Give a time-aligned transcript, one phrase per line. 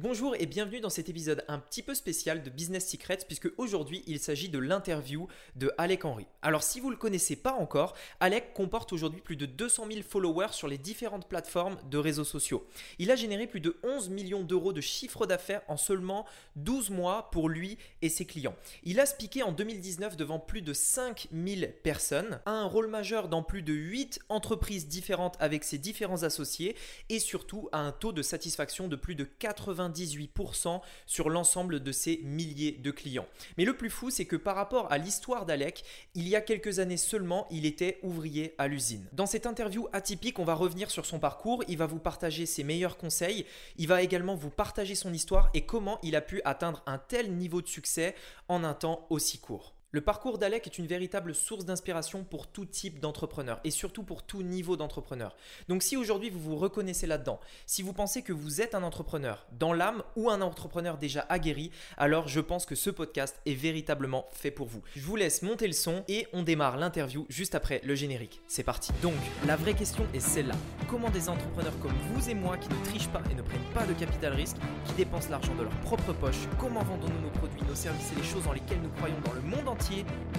[0.00, 4.04] Bonjour et bienvenue dans cet épisode un petit peu spécial de Business Secrets puisque aujourd'hui
[4.06, 6.24] il s'agit de l'interview de Alec Henry.
[6.40, 10.02] Alors si vous ne le connaissez pas encore, Alec comporte aujourd'hui plus de 200 000
[10.08, 12.64] followers sur les différentes plateformes de réseaux sociaux.
[13.00, 17.28] Il a généré plus de 11 millions d'euros de chiffre d'affaires en seulement 12 mois
[17.32, 18.54] pour lui et ses clients.
[18.84, 23.42] Il a spiqué en 2019 devant plus de 5000 personnes, a un rôle majeur dans
[23.42, 26.76] plus de 8 entreprises différentes avec ses différents associés
[27.08, 31.92] et surtout a un taux de satisfaction de plus de 80 98% sur l'ensemble de
[31.92, 33.26] ses milliers de clients.
[33.56, 35.84] Mais le plus fou, c'est que par rapport à l'histoire d'Alec,
[36.14, 39.06] il y a quelques années seulement, il était ouvrier à l'usine.
[39.12, 42.64] Dans cette interview atypique, on va revenir sur son parcours, il va vous partager ses
[42.64, 43.46] meilleurs conseils,
[43.76, 47.32] il va également vous partager son histoire et comment il a pu atteindre un tel
[47.32, 48.14] niveau de succès
[48.48, 49.77] en un temps aussi court.
[49.90, 54.22] Le parcours d'Alec est une véritable source d'inspiration pour tout type d'entrepreneur et surtout pour
[54.22, 55.34] tout niveau d'entrepreneur.
[55.70, 59.46] Donc si aujourd'hui vous vous reconnaissez là-dedans, si vous pensez que vous êtes un entrepreneur
[59.58, 64.26] dans l'âme ou un entrepreneur déjà aguerri, alors je pense que ce podcast est véritablement
[64.30, 64.82] fait pour vous.
[64.94, 68.42] Je vous laisse monter le son et on démarre l'interview juste après le générique.
[68.46, 68.92] C'est parti.
[69.00, 69.14] Donc
[69.46, 70.56] la vraie question est celle-là.
[70.86, 73.86] Comment des entrepreneurs comme vous et moi qui ne trichent pas et ne prennent pas
[73.86, 77.74] de capital risque, qui dépensent l'argent de leur propre poche, comment vendons-nous nos produits, nos
[77.74, 79.77] services et les choses dans lesquelles nous croyons dans le monde entier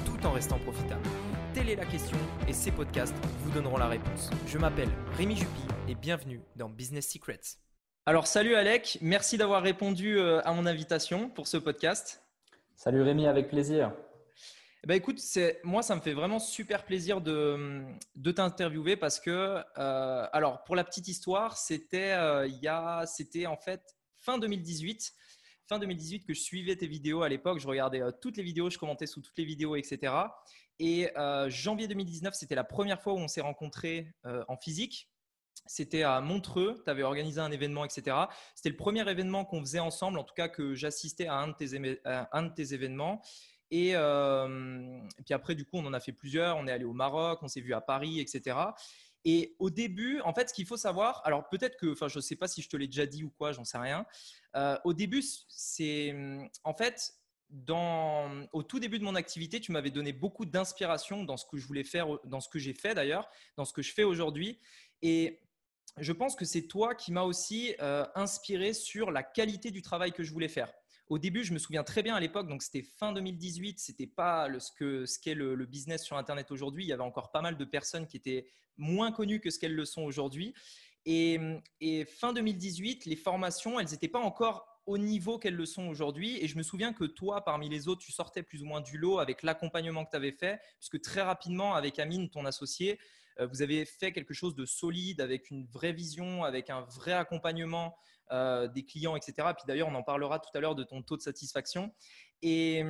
[0.06, 1.08] tout en restant profitable
[1.54, 4.30] Telle est la question et ces podcasts vous donneront la réponse.
[4.48, 7.40] Je m'appelle Rémi Jupy et bienvenue dans Business Secrets.
[8.06, 12.22] Alors salut Alec, merci d'avoir répondu euh, à mon invitation pour ce podcast.
[12.76, 13.94] Salut Rémi, avec plaisir.
[14.84, 15.22] Eh ben écoute,
[15.64, 17.82] moi ça me fait vraiment super plaisir de,
[18.16, 23.96] de t'interviewer parce que, euh, alors pour la petite histoire, c'était euh, c'était en fait
[24.18, 25.14] fin 2018
[25.70, 27.60] fin 2018 que je suivais tes vidéos à l'époque.
[27.60, 30.14] Je regardais euh, toutes les vidéos, je commentais sous toutes les vidéos, etc.
[30.80, 35.10] Et euh, janvier 2019, c'était la première fois où on s'est rencontrés euh, en physique.
[35.68, 38.18] C'était à Montreux, tu avais organisé un événement, etc.
[38.56, 41.48] C'était le premier événement qu'on faisait ensemble, en tout cas que j'assistais à, un
[42.44, 43.22] de tes événements.
[43.70, 46.58] Et, et, puis après, du coup, on en a fait plusieurs.
[46.58, 48.56] On est allé au Maroc, on s'est vu à Paris, etc.
[49.26, 52.22] Et au début, en fait, ce qu'il faut savoir, alors peut-être que, enfin, je ne
[52.22, 54.06] sais pas si je te l'ai déjà dit ou quoi, j'en sais rien.
[54.56, 56.16] Euh, au début, c'est
[56.64, 57.14] en fait,
[57.50, 61.58] dans, au tout début de mon activité, tu m'avais donné beaucoup d'inspiration dans ce que
[61.58, 64.60] je voulais faire, dans ce que j'ai fait d'ailleurs, dans ce que je fais aujourd'hui.
[65.02, 65.42] Et
[65.98, 70.12] je pense que c'est toi qui m'as aussi euh, inspiré sur la qualité du travail
[70.12, 70.72] que je voulais faire.
[71.10, 74.48] Au début, je me souviens très bien à l'époque, donc c'était fin 2018, c'était pas
[74.60, 76.84] ce qu'est ce le, le, business sur Internet aujourd'hui.
[76.86, 78.48] Il y avait encore pas mal de personnes qui étaient
[78.78, 80.54] moins connues que ce qu'elles le sont aujourd'hui.
[81.06, 81.40] Et,
[81.82, 86.38] et, fin 2018, les formations, elles n'étaient pas encore au niveau qu'elles le sont aujourd'hui.
[86.44, 89.00] Et je me souviens que toi, parmi les autres, tu sortais plus ou moins du
[89.00, 93.00] lot avec l'accompagnement que tu avais fait, puisque très rapidement, avec Amine, ton associé,
[93.40, 97.14] euh, vous avez fait quelque chose de solide, avec une vraie vision, avec un vrai
[97.14, 97.96] accompagnement
[98.32, 99.34] euh, des clients, etc.
[99.56, 101.94] Puis d'ailleurs, on en parlera tout à l'heure de ton taux de satisfaction.
[102.42, 102.84] Et,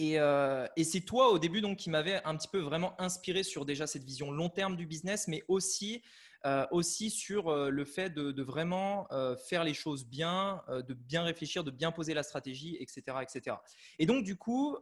[0.00, 3.64] euh, et, c'est toi au début donc qui m'avait un petit peu vraiment inspiré sur
[3.64, 6.02] déjà cette vision long terme du business, mais aussi
[6.44, 11.22] euh, aussi sur euh, le fait de, vraiment euh, faire les choses bien, de bien
[11.22, 13.56] réfléchir, de bien poser la stratégie, etc., etc.
[13.98, 14.76] Et donc du coup,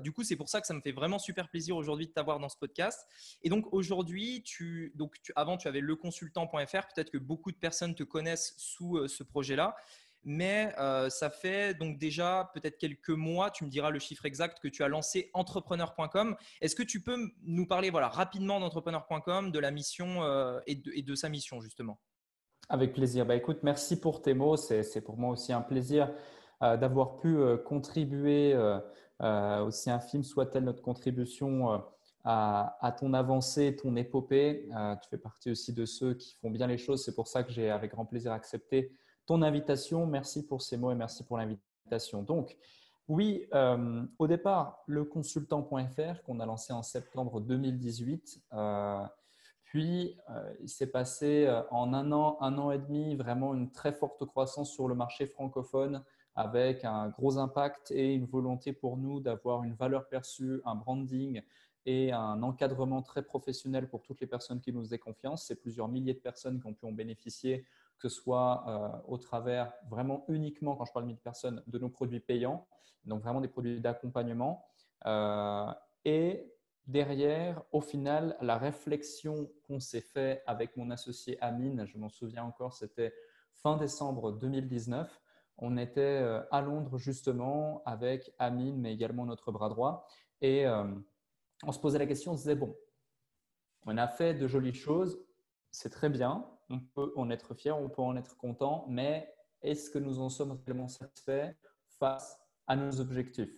[0.00, 2.48] du c'est pour ça que ça me fait vraiment super plaisir aujourd'hui de t'avoir dans
[2.48, 3.06] ce podcast.
[3.42, 4.94] Et donc aujourd'hui, tu,
[5.36, 6.88] avant tu avais leconsultant.fr.
[6.94, 9.76] Peut-être que beaucoup de personnes te connaissent sous ce projet-là
[10.24, 14.58] mais euh, ça fait donc déjà peut-être quelques mois, tu me diras le chiffre exact,
[14.60, 16.36] que tu as lancé entrepreneur.com.
[16.60, 21.14] Est-ce que tu peux nous parler voilà, rapidement d'entrepreneur.com, de la mission euh, et, de,
[21.14, 21.98] sa mission justement?
[22.68, 23.26] Avec plaisir.
[23.26, 24.56] Bah, écoute, merci pour tes mots.
[24.56, 26.10] C'est pour moi aussi un plaisir
[26.62, 28.56] euh, d'avoir pu contribuer,
[29.20, 31.82] aussi infime soit-elle notre contribution.
[32.26, 34.66] À, à, ton avancée, ton épopée.
[35.02, 37.04] tu fais partie aussi de ceux qui font bien les choses.
[37.04, 38.96] C'est pour ça que j'ai avec grand plaisir accepté
[39.26, 40.06] ton invitation.
[40.06, 42.22] Merci pour ces mots et merci pour l'invitation.
[42.22, 42.56] Donc,
[43.08, 48.40] oui, euh, au départ, le consultant.fr qu'on a lancé en septembre 2018.
[48.54, 49.04] Euh,
[49.64, 53.92] puis, euh, il s'est passé en un an, un an et demi, vraiment une très
[53.92, 56.02] forte croissance sur le marché francophone
[56.36, 61.42] avec un gros impact et une volonté pour nous d'avoir une valeur perçue, un branding
[61.86, 65.44] et un encadrement très professionnel pour toutes les personnes qui nous faisaient confiance.
[65.46, 67.66] C'est plusieurs milliers de personnes qui ont pu en bénéficier
[67.98, 71.78] que ce soit euh, au travers vraiment uniquement, quand je parle de 1000 personnes, de
[71.78, 72.66] nos produits payants,
[73.04, 74.66] donc vraiment des produits d'accompagnement.
[75.06, 75.72] Euh,
[76.04, 76.52] et
[76.86, 82.44] derrière, au final, la réflexion qu'on s'est fait avec mon associé Amine, je m'en souviens
[82.44, 83.14] encore, c'était
[83.52, 85.20] fin décembre 2019.
[85.58, 90.06] On était euh, à Londres justement avec Amine, mais également notre bras droit.
[90.40, 92.76] Et on se posait la question, on se disait, bon,
[93.86, 95.18] on a fait de jolies choses,
[95.70, 99.32] c'est très bien, on peut en être fier, on peut en être content, mais
[99.62, 101.54] est-ce que nous en sommes réellement satisfaits
[101.98, 103.54] face à nos objectifs?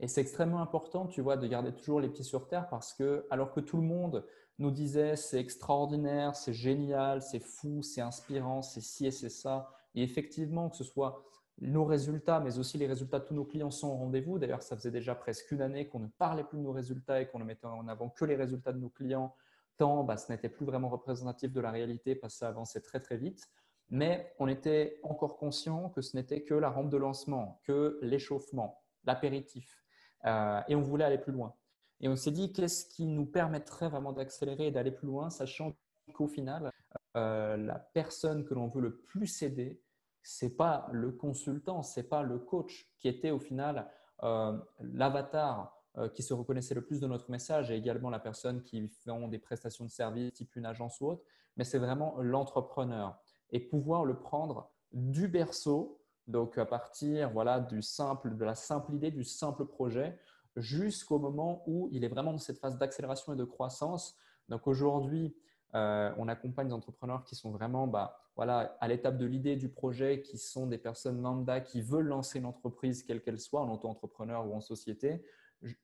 [0.00, 3.26] Et c'est extrêmement important, tu vois, de garder toujours les pieds sur terre parce que,
[3.30, 4.26] alors que tout le monde
[4.58, 9.70] nous disait c'est extraordinaire, c'est génial, c'est fou, c'est inspirant, c'est ci et c'est ça,
[9.94, 11.22] et effectivement, que ce soit
[11.60, 14.38] nos résultats, mais aussi les résultats de tous nos clients sont au rendez-vous.
[14.38, 17.28] D'ailleurs, ça faisait déjà presque une année qu'on ne parlait plus de nos résultats et
[17.28, 19.34] qu'on ne mettait en avant que les résultats de nos clients,
[19.78, 23.00] tant bah, ce n'était plus vraiment représentatif de la réalité parce que ça avançait très
[23.00, 23.48] très vite.
[23.90, 28.82] Mais on était encore conscient que ce n'était que la rampe de lancement, que l'échauffement,
[29.04, 29.82] l'apéritif.
[30.24, 31.54] Euh, et on voulait aller plus loin.
[32.00, 35.72] Et on s'est dit, qu'est-ce qui nous permettrait vraiment d'accélérer et d'aller plus loin, sachant
[36.14, 36.70] qu'au final,
[37.16, 39.82] euh, la personne que l'on veut le plus aider,
[40.22, 43.90] c'est pas le consultant, c'est pas le coach qui était au final
[44.22, 45.81] euh, l'avatar
[46.14, 49.38] qui se reconnaissait le plus de notre message et également la personne qui fait des
[49.38, 51.22] prestations de service type une agence ou autre,
[51.56, 53.20] mais c'est vraiment l'entrepreneur.
[53.50, 59.24] Et pouvoir le prendre du berceau, donc à partir voilà de la simple idée, du
[59.24, 60.18] simple projet,
[60.56, 64.16] jusqu'au moment où il est vraiment dans cette phase d'accélération et de croissance.
[64.48, 65.34] Donc aujourd'hui,
[65.74, 69.68] euh, on accompagne des entrepreneurs qui sont vraiment bah, voilà, à l'étape de l'idée du
[69.68, 73.70] projet, qui sont des personnes lambda qui veulent lancer une entreprise, quelle qu'elle soit, en
[73.70, 75.24] auto-entrepreneur ou en société,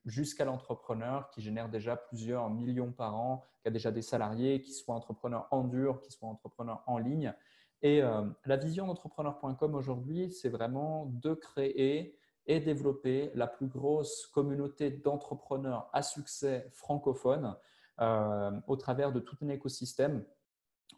[0.05, 4.73] jusqu'à l'entrepreneur qui génère déjà plusieurs millions par an, qui a déjà des salariés, qui
[4.73, 7.33] soit entrepreneur en dur, qui soit entrepreneur en ligne.
[7.81, 14.27] Et euh, la vision d'entrepreneur.com aujourd'hui, c'est vraiment de créer et développer la plus grosse
[14.27, 17.55] communauté d'entrepreneurs à succès francophones
[18.01, 20.25] euh, au travers de tout un écosystème.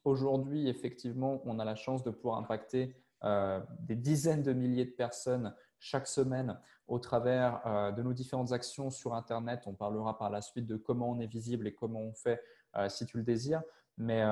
[0.05, 4.91] Aujourd'hui, effectivement, on a la chance de pouvoir impacter euh, des dizaines de milliers de
[4.91, 6.57] personnes chaque semaine
[6.87, 9.63] au travers euh, de nos différentes actions sur Internet.
[9.65, 12.41] On parlera par la suite de comment on est visible et comment on fait
[12.87, 13.61] si tu le désires.
[13.97, 14.23] Mais,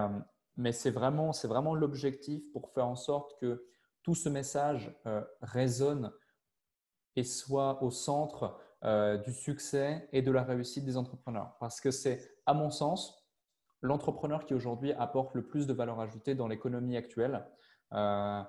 [0.55, 3.67] mais c'est vraiment, vraiment l'objectif pour faire en sorte que
[4.01, 4.97] tout ce message
[5.41, 6.13] résonne
[7.17, 11.53] et soit au centre euh, du succès et de la réussite des entrepreneurs.
[11.59, 13.27] Parce que c'est, à mon sens,
[13.81, 17.45] l'entrepreneur qui aujourd'hui apporte le plus de valeur ajoutée dans l'économie actuelle.
[17.91, 18.41] Euh,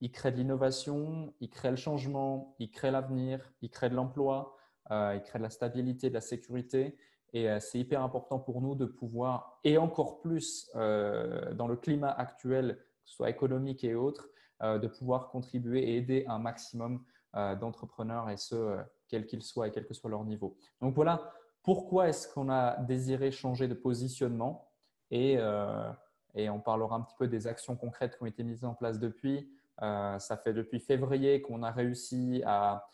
[0.00, 4.56] il crée de l'innovation, il crée le changement, il crée l'avenir, il crée de l'emploi,
[4.90, 6.96] euh, il crée de la stabilité, de la sécurité.
[7.32, 12.78] Et c'est hyper important pour nous de pouvoir, et encore plus dans le climat actuel,
[12.78, 14.30] que ce soit économique et autres,
[14.62, 17.04] de pouvoir contribuer et aider un maximum
[17.34, 18.78] d'entrepreneurs et ce,
[19.08, 20.56] quels qu'ils soient et quel que soit leur niveau.
[20.80, 21.30] Donc voilà
[21.66, 24.70] pourquoi est-ce qu'on a désiré changer de positionnement
[25.10, 25.90] et, euh,
[26.34, 29.00] et, on parlera un petit peu des actions concrètes qui ont été mises en place
[29.00, 29.50] depuis.
[29.82, 32.88] Euh, ça fait depuis février qu'on a réussi à,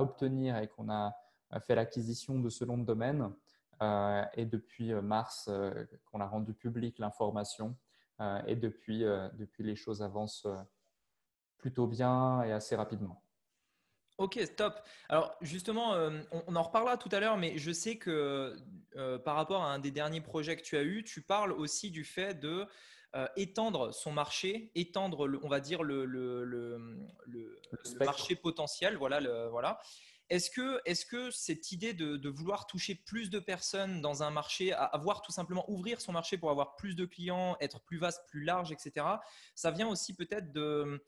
[0.00, 1.16] obtenir et qu'on a
[1.60, 3.32] fait l'acquisition de ce nom de domaine
[3.82, 5.50] euh, et depuis mars
[6.06, 7.76] qu'on a rendu public l'information
[8.46, 9.00] et depuis,
[9.34, 10.46] depuis les choses avancent
[11.58, 13.22] plutôt bien et assez rapidement.
[14.18, 14.80] Ok, top.
[15.08, 18.56] Alors justement, euh, on, en reparlera tout à l'heure, mais je sais que
[18.96, 21.92] euh, par rapport à un des derniers projets que tu as eu, tu parles aussi
[21.92, 22.66] du fait de
[23.16, 26.06] euh, étendre son marché, étendre, on va dire, le,
[28.00, 28.96] marché potentiel.
[28.96, 29.48] Voilà.
[29.48, 29.80] voilà.
[30.30, 34.72] Est-ce que, est que, cette idée de, vouloir toucher plus de personnes dans un marché,
[34.72, 38.44] avoir tout simplement ouvrir son marché pour avoir plus de clients, être plus vaste, plus
[38.44, 39.06] large, etc.,
[39.54, 41.02] ça vient aussi peut-être de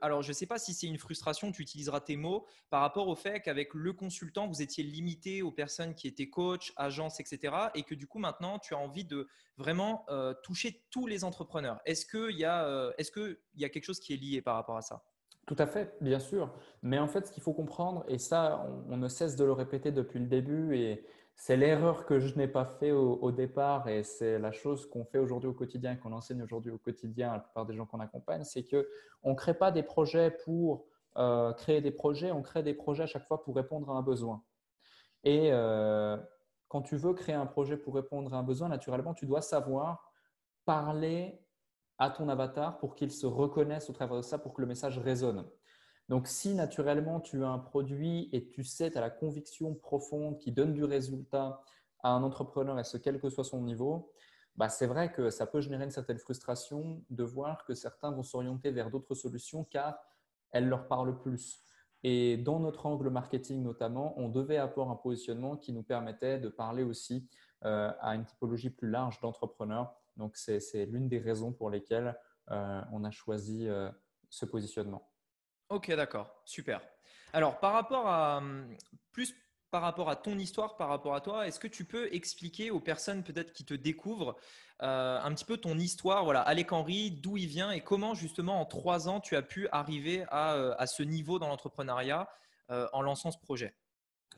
[0.00, 3.08] alors je ne sais pas si c'est une frustration, tu utiliseras tes mots, par rapport
[3.08, 7.54] au fait qu'avec le consultant, vous étiez limité aux personnes qui étaient coach, agences, etc.
[7.74, 11.80] Et que du coup, maintenant, tu as envie de vraiment euh, toucher tous les entrepreneurs.
[11.84, 12.90] Est-ce qu'il y, euh,
[13.56, 15.04] y, a quelque chose qui est lié par rapport à ça?
[15.46, 16.52] Tout à fait, bien sûr.
[16.82, 19.90] Mais en fait, ce qu'il faut comprendre, et ça, on, ne cesse de le répéter
[19.90, 21.04] depuis le début, et
[21.40, 25.18] c'est l'erreur que je n'ai pas fait au, départ et c'est la chose qu'on fait
[25.18, 28.44] aujourd'hui au quotidien, qu'on enseigne aujourd'hui au quotidien à la plupart des gens qu'on accompagne,
[28.44, 30.84] c'est qu'on ne crée pas des projets pour
[31.16, 34.02] euh, créer des projets, on crée des projets à chaque fois pour répondre à un
[34.02, 34.42] besoin.
[35.24, 36.18] Et euh,
[36.68, 40.12] quand tu veux créer un projet pour répondre à un besoin, naturellement, tu dois savoir
[40.66, 41.40] parler
[41.96, 44.98] à ton avatar pour qu'il se reconnaisse au travers de ça, pour que le message
[44.98, 45.46] résonne.
[46.10, 50.38] Donc, si naturellement tu as un produit et tu sais, tu as la conviction profonde
[50.38, 51.62] qui donne du résultat
[52.02, 54.10] à un entrepreneur, et ce quel que soit son niveau,
[54.56, 58.24] bah, c'est vrai que ça peut générer une certaine frustration de voir que certains vont
[58.24, 60.00] s'orienter vers d'autres solutions car
[60.50, 61.62] elles leur parlent plus.
[62.02, 66.48] Et dans notre angle marketing notamment, on devait avoir un positionnement qui nous permettait de
[66.48, 67.28] parler aussi
[67.64, 69.94] euh, à une typologie plus large d'entrepreneurs.
[70.16, 72.18] Donc, c'est l'une des raisons pour lesquelles
[72.50, 73.88] euh, on a choisi euh,
[74.28, 75.09] ce positionnement.
[75.70, 76.80] Ok, d'accord, super.
[77.32, 78.76] Alors, par rapport à hum,
[79.12, 79.34] plus
[79.70, 82.80] par rapport à ton histoire, par rapport à toi, est-ce que tu peux expliquer aux
[82.80, 84.36] personnes peut-être qui te découvrent
[84.82, 88.60] euh, un petit peu ton histoire, voilà, Alec Henry, d'où il vient et comment justement
[88.60, 92.28] en trois ans tu as pu arriver à, euh, ce niveau dans l'entrepreneuriat
[92.70, 93.74] euh, en lançant ce projet?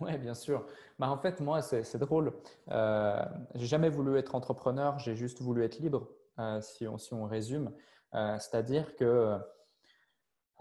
[0.01, 0.67] Oui, bien sûr.
[0.99, 2.35] Bah, en fait, moi, c'est drôle.
[2.71, 3.25] Euh,
[3.55, 6.09] j'ai jamais voulu être entrepreneur, j'ai juste voulu être libre,
[6.61, 7.73] si, on, si, on, résume.
[8.13, 9.39] C'est-à-dire que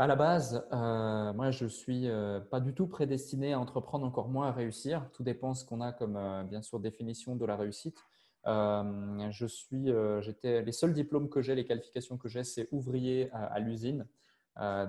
[0.02, 4.30] à la base, euh, moi, je suis euh, pas du tout prédestiné à entreprendre, encore
[4.30, 5.08] moins à réussir.
[5.14, 8.04] Tout dépend ce qu'on a comme, euh, bien sûr, définition de la réussite.
[8.44, 13.60] je suis, j'étais, les seuls diplômes que j'ai, les qualifications que j'ai, c'est ouvrier à,
[13.60, 14.08] l'usine.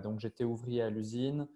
[0.03, 1.47] donc, j'étais ouvrier à l'usine.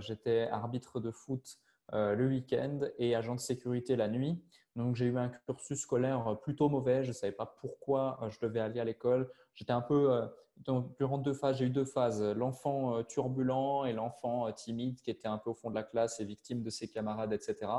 [0.00, 1.56] j'étais arbitre de foot
[1.92, 4.38] le week-end et agent de sécurité la nuit.
[4.74, 7.02] Donc, j'ai eu un cursus scolaire plutôt mauvais.
[7.04, 9.30] Je ne savais pas pourquoi je devais aller à l'école.
[9.54, 10.28] J'étais un peu
[10.98, 12.22] durant deux phases, j'ai eu deux phases.
[12.22, 15.82] L'enfant euh, turbulent et l'enfant euh, timide qui était un peu au fond de la
[15.82, 17.70] classe et victime de ses camarades, etc.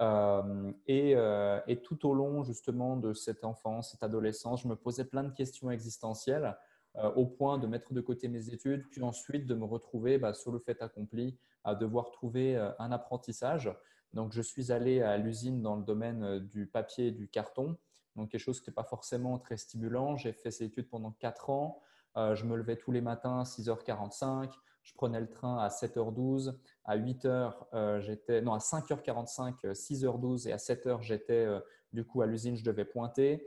[0.00, 5.24] Euh, et, tout au long justement de cette enfance, cette adolescence, je me posais plein
[5.24, 6.56] de questions existentielles
[7.14, 10.50] au point de mettre de côté mes études, puis ensuite de me retrouver bah, sur
[10.50, 13.70] le fait accompli à devoir trouver un apprentissage.
[14.14, 17.76] Donc je suis allé à l'usine dans le domaine du papier et du carton,
[18.16, 20.16] donc quelque chose qui n'était pas forcément très stimulant.
[20.16, 21.80] J'ai fait ces études pendant quatre ans.
[22.16, 24.50] Euh, je me levais tous les matins à 6h45.
[24.82, 26.54] Je prenais le train à 7h12.
[26.84, 31.46] À 8h, euh, j'étais, non, à 5h45, 6h12 euh, et à 7h, j'étais
[31.92, 33.46] du coup à l'usine, je devais pointer.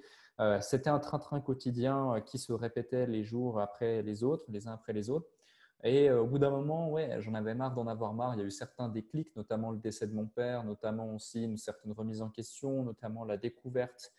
[0.60, 4.91] C'était un train-train quotidien qui se répétait les jours après les autres, les uns après
[4.91, 5.30] les autres.
[5.84, 8.34] Et au bout d'un moment, ouais, j'en avais marre d'en avoir marre.
[8.34, 11.58] Il y a eu certains déclics, notamment le décès de mon père, notamment aussi une
[11.58, 14.12] certaine remise en question, notamment la découverte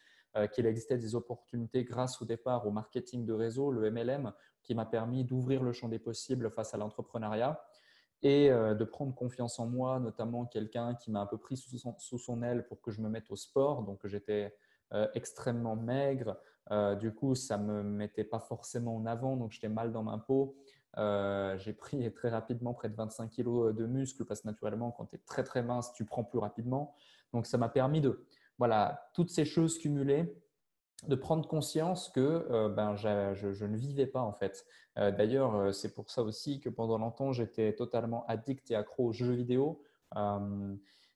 [0.52, 4.86] qu'il existait des opportunités grâce au départ au marketing de réseau, le MLM, qui m'a
[4.86, 7.62] permis d'ouvrir le champ des possibles face à l'entrepreneuriat
[8.22, 12.18] et euh, de prendre confiance en moi, notamment quelqu'un qui m'a un peu pris sous
[12.18, 13.82] son, aile pour que je me mette au sport.
[13.82, 14.54] Donc j'étais
[14.92, 16.36] euh, extrêmement maigre,
[17.00, 20.56] du coup ça me mettait pas forcément en avant, donc j'étais mal dans ma peau.
[20.96, 25.16] j'ai pris très rapidement près de 25 kg de muscle parce que naturellement quand tu
[25.16, 26.94] es très très mince, tu prends plus rapidement.
[27.32, 28.24] Donc ça m'a permis de,
[28.62, 30.32] voilà, toutes ces choses cumulées,
[31.08, 34.64] de prendre conscience que euh, ben, je, ne vivais pas en fait.
[34.98, 39.06] Euh, d'ailleurs, euh, c'est pour ça aussi que pendant longtemps, j'étais totalement addict et accro
[39.06, 39.82] aux jeux vidéo.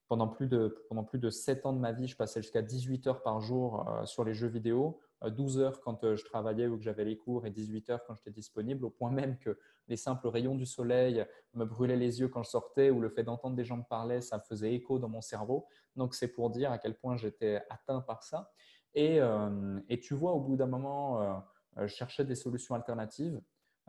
[0.08, 3.06] pendant, plus de, pendant plus de 7 ans de ma vie, je passais jusqu'à 18
[3.06, 4.98] heures par jour sur les jeux vidéo.
[5.24, 8.32] 12 heures quand je travaillais ou que j'avais les cours et 18 heures quand j'étais
[8.32, 11.24] disponible, au point même que les simples rayons du soleil
[11.54, 14.20] me brûlaient les yeux quand je sortais ou le fait d'entendre des gens me parler,
[14.20, 15.66] ça faisait écho dans mon cerveau.
[15.96, 18.52] Donc c'est pour dire à quel point j'étais atteint par ça.
[18.94, 23.40] Et, euh, tu vois, au bout d'un moment, euh, je cherchais des solutions alternatives.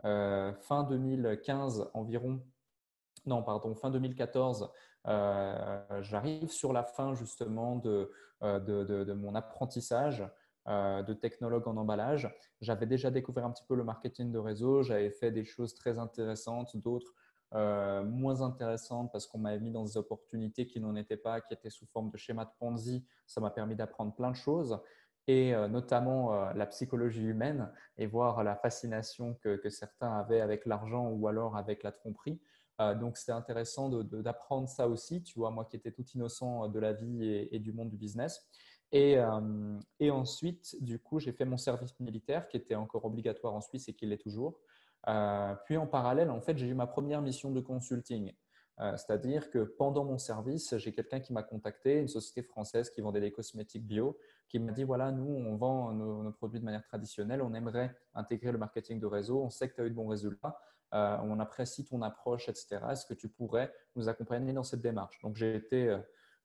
[0.04, 2.40] Euh, fin 2015 environ,
[3.26, 4.70] non, pardon, fin 2014,
[5.04, 8.12] j'arrive sur la fin justement de,
[8.42, 10.24] de mon apprentissage.
[10.66, 12.30] De technologue en emballage.
[12.60, 15.98] J'avais déjà découvert un petit peu le marketing de réseau, j'avais fait des choses très
[15.98, 17.14] intéressantes, d'autres
[17.54, 21.54] euh, moins intéressantes parce qu'on m'avait mis dans des opportunités qui n'en étaient pas, qui
[21.54, 23.04] étaient sous forme de schéma de Ponzi.
[23.26, 24.80] Ça m'a permis d'apprendre plein de choses
[25.26, 31.08] et euh, notamment la psychologie humaine et voir la fascination que, certains avaient avec l'argent
[31.08, 32.40] ou alors avec la tromperie.
[32.78, 36.92] donc, c'était intéressant d'apprendre ça aussi, tu vois, moi qui étais tout innocent de la
[36.92, 38.48] vie et du monde du business.
[38.94, 43.60] Euh, et, ensuite, du coup, j'ai fait mon service militaire qui était encore obligatoire en
[43.60, 44.60] Suisse et qui l'est toujours.
[45.06, 48.32] Euh, puis en parallèle, en fait, j'ai eu ma première mission de consulting.
[48.80, 53.00] Euh, c'est-à-dire que pendant mon service, j'ai quelqu'un qui m'a contacté, une société française qui
[53.00, 56.84] vendait des cosmétiques bio, qui m'a dit voilà, nous, on vend nos, produits de manière
[56.84, 59.94] traditionnelle, on aimerait intégrer le marketing de réseau, on sait que tu as eu de
[59.94, 60.58] bons résultats,
[60.92, 62.78] on apprécie ton approche, etc.
[62.92, 65.20] Est-ce que tu pourrais nous accompagner dans cette démarche?
[65.22, 65.98] Donc, j'ai été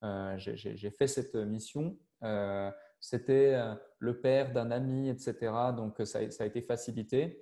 [0.04, 1.98] euh, j'ai fait cette mission.
[2.24, 2.70] Euh,
[3.00, 5.52] c'était euh, le père d'un ami, etc.
[5.76, 7.40] Donc, ça, a été facilité.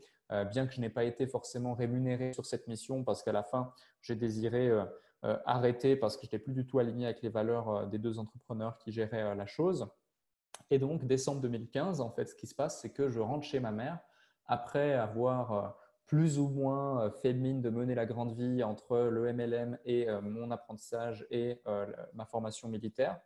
[0.50, 3.74] Bien que je n'ai pas été forcément rémunéré sur cette mission parce qu'à la fin,
[4.02, 4.72] j'ai désiré
[5.22, 8.78] arrêter parce que je n'étais plus du tout aligné avec les valeurs des deux entrepreneurs
[8.78, 9.88] qui géraient la chose.
[10.70, 13.60] Et donc, décembre 2015, en fait, ce qui se passe, c'est que je rentre chez
[13.60, 14.00] ma mère
[14.48, 15.78] après avoir
[16.12, 20.10] plus ou moins euh, fait mine de mener la grande vie entre le MLM et
[20.10, 23.18] euh, mon apprentissage et euh, ma formation militaire.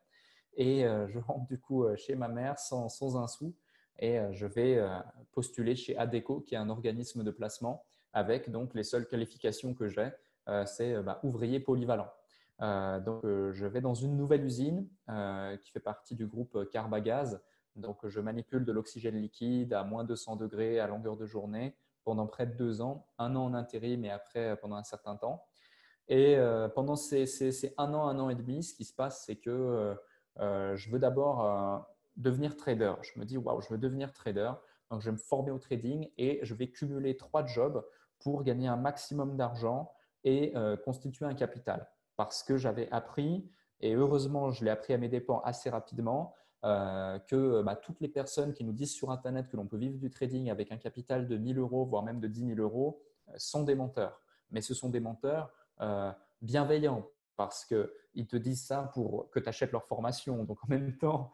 [0.57, 3.53] Et je rentre du coup chez ma mère sans, sans un sou
[3.99, 4.81] et je vais
[5.31, 9.87] postuler chez ADECO, qui est un organisme de placement avec donc les seules qualifications que
[9.87, 10.11] j'ai,
[10.65, 12.09] c'est bah, ouvrier polyvalent.
[12.59, 14.87] donc, je vais dans une nouvelle usine
[15.61, 17.41] qui fait partie du groupe Carbagaz.
[17.75, 21.75] Donc, je manipule de l'oxygène liquide à moins 200 degrés à longueur de journée
[22.05, 25.17] pendant près de deux ans, un an en intérim et après euh, pendant un certain
[25.17, 25.43] temps.
[26.07, 26.37] Et
[26.75, 29.95] pendant ces, un an, un an et demi, ce qui se passe, c'est que
[30.37, 32.93] je veux d'abord devenir trader.
[33.01, 34.51] Je me dis, waouh, je veux devenir trader.
[34.91, 37.85] Donc, je vais me former au trading et je vais cumuler trois jobs
[38.19, 39.91] pour gagner un maximum d'argent
[40.23, 40.53] et
[40.83, 41.87] constituer un capital.
[42.15, 43.49] Parce que j'avais appris,
[43.81, 46.33] et heureusement, je l'ai appris à mes dépens assez rapidement,
[46.65, 49.99] euh, que bah, toutes les personnes qui nous disent sur Internet que l'on peut vivre
[49.99, 53.33] du trading avec un capital de 1000 euros, voire même de 10 000 euros, euh,
[53.37, 54.19] sont des menteurs.
[54.49, 59.49] Mais ce sont des menteurs euh, bienveillants parce qu'ils te disent ça pour que tu
[59.49, 60.43] achètes leur formation.
[60.43, 61.31] Donc en même temps,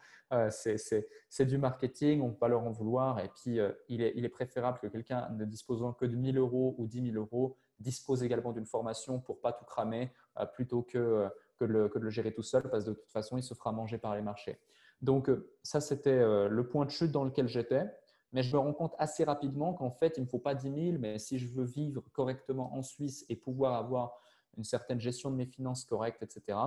[0.49, 3.19] c'est du marketing, on ne peut pas leur en vouloir.
[3.19, 6.75] Et puis, il, est, il, est, préférable que quelqu'un ne disposant que de 1000 euros
[6.77, 10.11] ou 10 000 euros dispose également d'une formation pour pas tout cramer
[10.53, 11.27] plutôt que,
[11.59, 13.97] que, de le gérer tout seul parce que de toute façon, il se fera manger
[13.97, 14.59] par les marchés.
[15.01, 17.85] Donc, euh, ça, c'était euh, le point de chute dans lequel j'étais.
[18.33, 20.91] Mais je me rends compte assez rapidement qu'en fait, il ne me faut pas 10
[20.91, 24.17] 000, mais si je veux vivre correctement en Suisse et pouvoir avoir
[24.57, 26.57] une certaine gestion de mes finances correcte, etc.,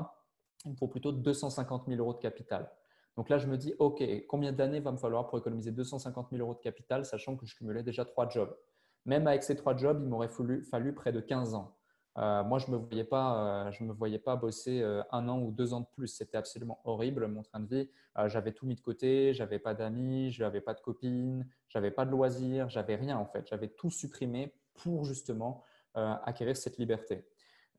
[0.64, 2.70] il me faut plutôt 250 000 euros de capital.
[3.16, 6.42] Donc là, je me dis, OK, combien d'années va me falloir pour économiser 250 000
[6.42, 8.56] euros de capital, sachant que je cumulais déjà trois jobs
[9.04, 11.76] Même avec ces trois jobs, il m'aurait fallu, près de 15 ans.
[12.16, 15.28] Euh, moi, je ne me, voyais pas, euh, je me voyais pas bosser euh, un
[15.28, 16.08] an ou deux ans de plus.
[16.08, 17.90] C'était absolument horrible, mon train de vie.
[18.26, 22.04] j'avais tout mis de côté, j'avais pas d'amis, je n'avais pas de copines, j'avais pas
[22.04, 23.46] de loisirs, j'avais rien en fait.
[23.48, 25.64] J'avais tout supprimé pour justement
[25.94, 27.24] acquérir cette liberté.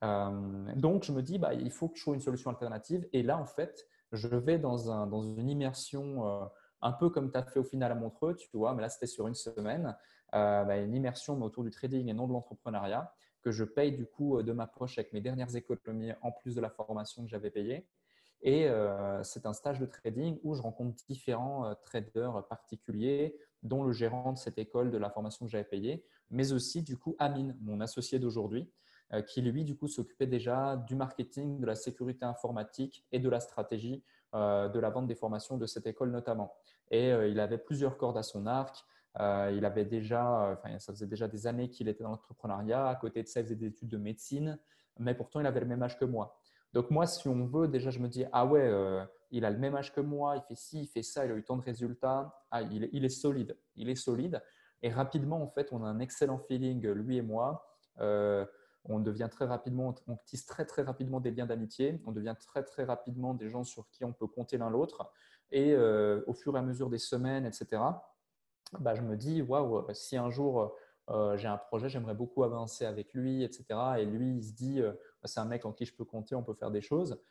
[0.02, 3.08] Donc, je me dis, bah, il faut que je trouve une solution alternative.
[3.14, 6.50] Et là, en fait, je vais dans, un, dans une immersion
[6.82, 9.08] un peu comme tu as fait au final à Montreux, tu vois, mais là, c'était
[9.08, 9.96] sur une semaine,
[10.32, 13.12] bah, une immersion autour du trading et non de l'entrepreneuriat
[13.46, 16.56] que je paye du coup euh, de ma poche avec mes dernières économies en plus
[16.56, 17.88] de la formation que j'avais payée.
[18.42, 23.84] Et euh, c'est un stage de trading où je rencontre différents euh, traders particuliers, dont
[23.84, 27.16] le gérant de cette école de la formation que j'avais payée, mais aussi du coup
[27.20, 28.70] Amine, mon associé d'aujourd'hui,
[29.22, 33.40] qui lui du coup s'occupait déjà du marketing, de la sécurité informatique et de la
[33.40, 34.04] stratégie
[34.34, 36.54] de la vente des formations de cette école notamment.
[36.92, 38.84] Et il avait plusieurs cordes à son arc.
[39.20, 42.88] Euh, il avait déjà, enfin, ça faisait déjà des années qu'il était dans l'entrepreneuriat.
[42.88, 44.60] À côté de ça, il faisait des études de médecine,
[45.00, 46.40] mais pourtant, il avait le même âge que moi.
[46.74, 49.58] Donc, moi, si on veut, déjà, je me dis, ah ouais, euh, il a le
[49.58, 51.62] même âge que moi, il fait ci, il fait ça, il a eu tant de
[51.62, 52.42] résultats.
[52.52, 53.58] Ah, il, est solide.
[53.76, 54.42] Il est solide.
[54.82, 57.66] Et rapidement, en fait, on a un excellent feeling, lui et moi.
[58.02, 58.46] Euh,
[58.86, 62.64] on devient très rapidement, on tisse très très rapidement des liens d'amitié, on devient très
[62.64, 65.12] très rapidement des gens sur qui on peut compter l'un l'autre.
[65.52, 67.82] Et au fur et à mesure des semaines, etc.,
[68.80, 70.76] bah, je me dis, waouh, euh, si un jour
[71.10, 73.66] euh, j'ai un projet, j'aimerais beaucoup avancer avec lui, etc.
[74.00, 76.36] Et lui, il se dit, euh, bah, c'est un mec en qui je peux compter,
[76.36, 77.22] on peut faire des choses.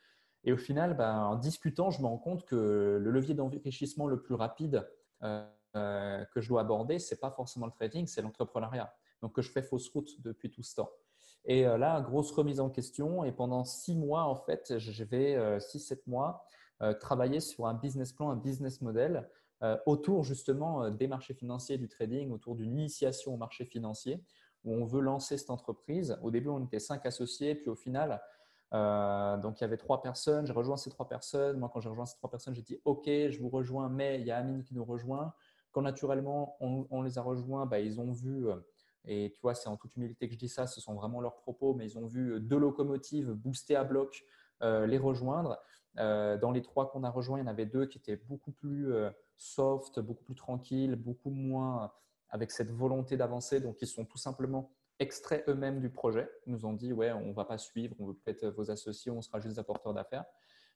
[0.43, 4.21] Et au final, bah, en discutant, je me rends compte que le levier d'enrichissement le
[4.21, 4.87] plus rapide
[5.21, 8.93] que je dois aborder, ce n'est pas forcément le trading, c'est l'entrepreneuriat.
[9.21, 10.91] Donc, que je fais fausse route depuis tout ce temps.
[11.45, 13.23] Et là, grosse remise en question.
[13.23, 16.43] Et pendant six mois, en fait, je vais, six, sept mois,
[16.99, 19.27] travailler sur un business plan, un business model
[19.63, 24.21] euh, autour justement euh, des marchés financiers, du trading, autour d'une initiation au marché financier
[24.65, 26.17] où on veut lancer cette entreprise.
[26.21, 28.21] Au début, on était cinq associés, puis au final,
[28.73, 30.45] euh, donc il y avait trois personnes.
[30.45, 31.57] J'ai rejoint ces trois personnes.
[31.57, 34.25] Moi, quand j'ai rejoint ces trois personnes, j'ai dit OK, je vous rejoins, mais il
[34.25, 35.33] y a Amine qui nous rejoint.
[35.71, 38.47] Quand naturellement on, les a rejoints, bah, ils ont vu,
[39.07, 41.37] et tu vois, c'est en toute humilité que je dis ça, ce sont vraiment leurs
[41.37, 44.25] propos, mais ils ont vu deux locomotives boostées à bloc
[44.61, 45.59] les rejoindre.
[45.97, 48.93] dans les trois qu'on a rejoints, il y en avait deux qui étaient beaucoup plus
[49.37, 51.91] soft, beaucoup plus tranquille, beaucoup moins
[52.29, 53.61] avec cette volonté d'avancer.
[53.61, 56.29] Donc, ils sont tout simplement extraits eux-mêmes du projet.
[56.45, 59.11] Ils nous ont dit, ouais, on ne va pas suivre, on veut peut-être vos associés,
[59.11, 60.25] on sera juste apporteurs d'affaires.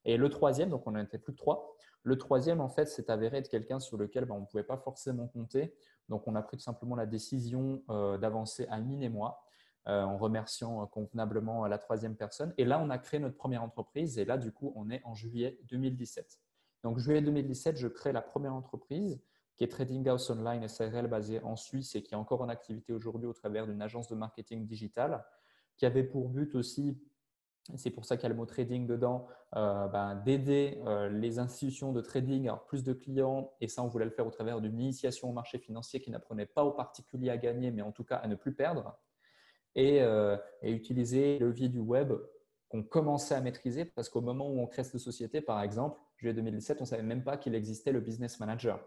[0.06, 1.76] Et le troisième, donc on en était plus que trois.
[2.04, 4.78] Le troisième, en fait, s'est avéré être quelqu'un sur lequel ben, on ne pouvait pas
[4.78, 5.76] forcément compter.
[6.08, 9.42] Donc, on a pris tout simplement la décision euh, d'avancer à Mine et moi,
[9.88, 12.54] euh, en remerciant euh, convenablement la troisième personne.
[12.58, 14.18] Et là, on a créé notre première entreprise.
[14.18, 16.40] Et là, du coup, on est en juillet 2017.
[16.84, 19.22] Donc, juillet 2017, je crée la première entreprise
[19.58, 22.94] qui est Trading House Online SRL basée en Suisse et qui est encore en activité
[22.94, 25.26] aujourd'hui au travers d'une agence de marketing digital
[25.76, 26.98] qui avait pour but aussi,
[27.76, 31.40] c'est pour ça qu'il y a le mot trading dedans, euh, ben, d'aider euh, les
[31.40, 34.32] institutions de trading à avoir plus de clients et ça, on voulait le faire au
[34.32, 37.92] travers d'une initiation au marché financier qui n'apprenait pas aux particuliers à gagner, mais en
[37.92, 38.98] tout cas à ne plus perdre
[39.76, 42.14] et, euh, et utiliser le levier du web
[42.70, 46.34] qu'on commençait à maîtriser parce qu'au moment où on crée cette société, par exemple, juillet
[46.34, 48.80] 2017, on ne savait même pas qu'il existait le business manager.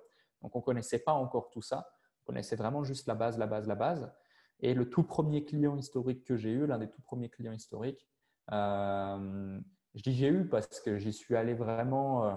[0.42, 1.88] Donc, on ne connaissait pas encore tout ça.
[2.22, 4.12] On connaissait vraiment juste la base, la base, la base.
[4.60, 8.06] Et le tout premier client historique que j'ai eu, l'un des tout premiers clients historiques,
[8.50, 12.34] je dis j'ai eu parce que j'y suis allé vraiment euh,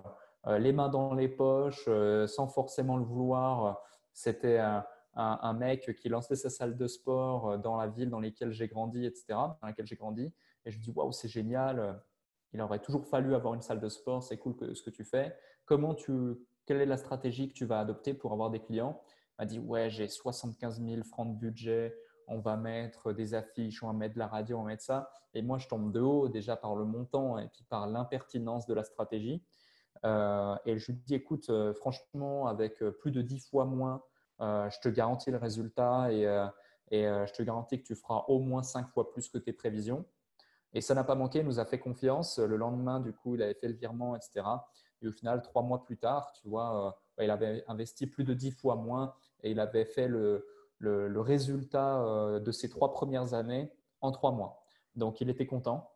[0.47, 1.89] euh, les mains dans les poches,
[2.27, 3.81] sans forcément le vouloir.
[4.13, 8.51] C'était un, un, mec qui lançait sa salle de sport dans la ville dans laquelle
[8.51, 10.31] j'ai grandi, etc., dans laquelle j'ai grandi.
[10.65, 12.01] Et je me dis, waouh, c'est génial.
[12.53, 14.23] Il aurait toujours fallu avoir une salle de sport.
[14.23, 15.35] C'est cool ce que tu fais.
[15.65, 19.01] Comment tu, quelle est la stratégie que tu vas adopter pour avoir des clients?
[19.37, 21.97] Il m'a dit, ouais, j'ai 75 000 francs de budget.
[22.27, 25.11] On va mettre des affiches, on va mettre de la radio, on va mettre ça.
[25.33, 28.73] Et moi, je tombe de haut déjà par le montant et puis par l'impertinence de
[28.73, 29.43] la stratégie.
[30.03, 34.01] Euh, et je lui dis, écoute, euh, franchement, avec euh, plus de 10 fois moins,
[34.39, 36.23] je te garantis le résultat et,
[36.91, 40.03] et je te garantis que tu feras au moins 5 fois plus que tes prévisions.
[40.73, 42.37] Et ça n'a pas manqué, il nous a fait confiance.
[42.37, 44.45] Le lendemain, du coup, il avait fait le virement, etc.
[45.01, 48.51] Et au final, trois mois plus tard, tu vois, il avait investi plus de 10
[48.51, 50.45] fois moins et il avait fait le,
[50.79, 54.63] le, résultat de ses trois premières années en trois mois.
[54.95, 55.91] Donc, il était content.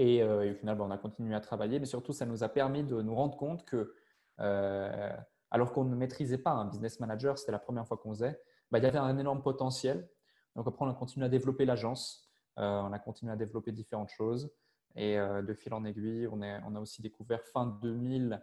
[0.00, 2.48] Euh, et, au final, bah, on a continué à travailler, mais surtout, ça nous a
[2.48, 3.94] permis de nous rendre compte que,
[4.40, 5.16] euh,
[5.50, 8.40] alors qu'on ne maîtrisait pas un business manager, c'était la première fois qu'on faisait,
[8.70, 10.08] bah, il y avait un énorme potentiel.
[10.56, 14.10] Donc après, on a continué à développer l'agence, euh, on a continué à développer différentes
[14.10, 14.50] choses.
[14.96, 18.40] Et de fil en aiguille, on, a aussi découvert fin, 2000,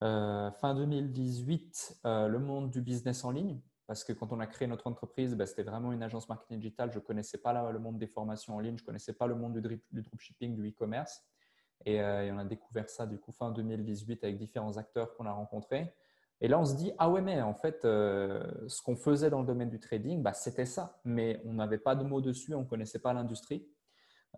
[0.00, 4.86] fin 2018 le monde du business en ligne parce que quand on a créé notre
[4.86, 6.90] entreprise, ben, c'était vraiment une agence marketing digital.
[6.90, 9.34] Je ne connaissais pas le monde des formations en ligne, je ne connaissais pas le
[9.34, 11.22] monde du, dropshipping, du e-commerce.
[11.86, 15.32] Euh, et, on a découvert ça du coup fin 2018 avec différents acteurs qu'on a
[15.32, 15.94] rencontrés.
[16.40, 19.40] Et là, on se dit, ah ouais, mais en fait, euh, ce qu'on faisait dans
[19.40, 20.98] le domaine du trading, bah, c'était ça.
[21.04, 23.66] Mais on n'avait pas de mots dessus, on ne connaissait pas l'industrie.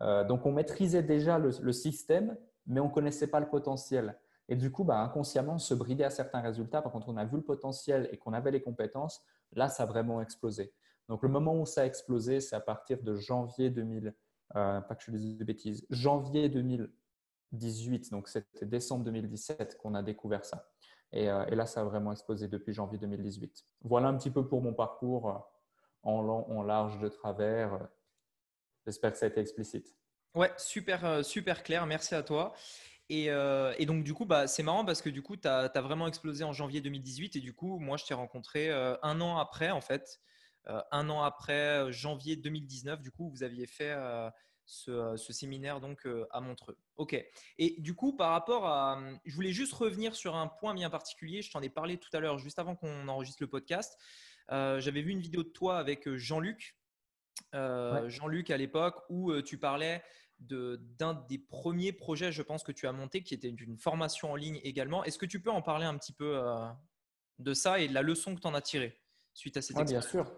[0.02, 4.18] Euh, donc, on maîtrisait déjà le, système, mais on ne connaissait pas le potentiel.
[4.48, 6.82] Et du coup, bah, inconsciemment, on se bridait à certains résultats.
[6.82, 9.86] Par contre, on a vu le potentiel et qu'on avait les compétences, là, ça a
[9.86, 10.72] vraiment explosé.
[11.08, 14.14] Donc, le moment où ça a explosé, c'est à partir de janvier 2000,
[14.56, 20.44] euh, pas que je dise bêtises, janvier 2018, donc c'était décembre 2017 qu'on a découvert
[20.44, 20.68] ça.
[21.12, 23.64] Et, euh, et, là, ça a vraiment explosé depuis janvier 2018.
[23.82, 25.38] Voilà un petit peu pour mon parcours euh,
[26.02, 27.88] en long, en large, de travers.
[28.84, 29.96] J'espère que ça a été explicite.
[30.34, 31.86] Ouais, super, super clair.
[31.86, 32.52] Merci à toi.
[33.12, 36.08] Euh, et, donc, du coup, bah, c'est marrant parce que du coup, tu as, vraiment
[36.08, 37.36] explosé en janvier 2018.
[37.36, 40.20] Et du coup, moi, je t'ai rencontré euh, un an après, en fait.
[40.68, 43.94] Euh, un an après, janvier 2019, du coup, vous aviez fait
[44.64, 46.76] ce, séminaire donc à Montreux.
[46.96, 47.16] OK.
[47.58, 49.00] Et du coup, par rapport à.
[49.24, 51.42] Je voulais juste revenir sur un point bien particulier.
[51.42, 53.96] Je t'en ai parlé tout à l'heure, juste avant qu'on enregistre le podcast.
[54.48, 56.76] J'avais vu une vidéo de toi avec Jean-Luc.
[57.52, 60.02] Jean-Luc à l'époque où tu parlais
[60.40, 64.36] d'un des premiers projets, je pense, que tu as monté, qui était une formation en
[64.36, 65.04] ligne également.
[65.04, 66.66] Est-ce que tu peux en parler un petit peu euh,
[67.38, 69.00] de ça et de la leçon que tu en as tirée
[69.34, 70.32] suite à cette expérience Bien sûr.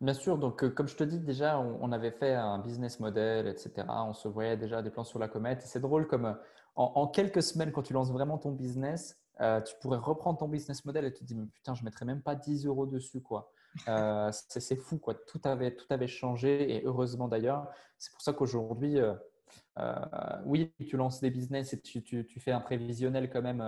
[0.00, 3.46] Bien sûr, donc euh, comme je te dis déjà, on, avait fait un business model,
[3.46, 3.86] etc.
[3.88, 5.62] On se voyait déjà des plans sur la comète.
[5.62, 6.34] C'est drôle comme euh,
[6.74, 9.18] en, quelques semaines, quand tu lances vraiment ton business,
[9.66, 12.22] tu pourrais reprendre ton business model et te dire, mais putain, je ne mettrais même
[12.22, 13.20] pas 10 euros dessus.
[13.20, 13.50] quoi.
[13.88, 15.14] Euh, c'est fou, quoi.
[15.14, 17.68] Tout avait, tout avait changé et heureusement d'ailleurs.
[17.98, 19.14] C'est pour ça qu'aujourd'hui, euh,
[19.78, 19.94] euh,
[20.44, 23.62] oui, tu lances des business et tu, tu, tu fais un prévisionnel quand même.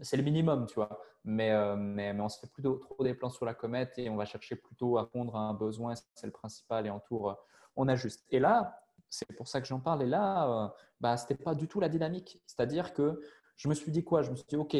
[0.00, 1.00] c'est le minimum, tu vois.
[1.24, 4.16] Mais, mais, mais, on se fait plutôt trop des plans sur la comète et on
[4.16, 5.94] va chercher plutôt à répondre à un besoin.
[6.14, 7.36] C'est le principal et en tour,
[7.76, 8.26] on ajuste.
[8.30, 10.02] Et là, c'est pour ça que j'en parle.
[10.02, 12.40] Et là, bah, ce n'était pas du tout la dynamique.
[12.46, 13.20] C'est-à-dire que
[13.56, 14.22] je me suis dit quoi?
[14.22, 14.76] Je me suis dit, OK,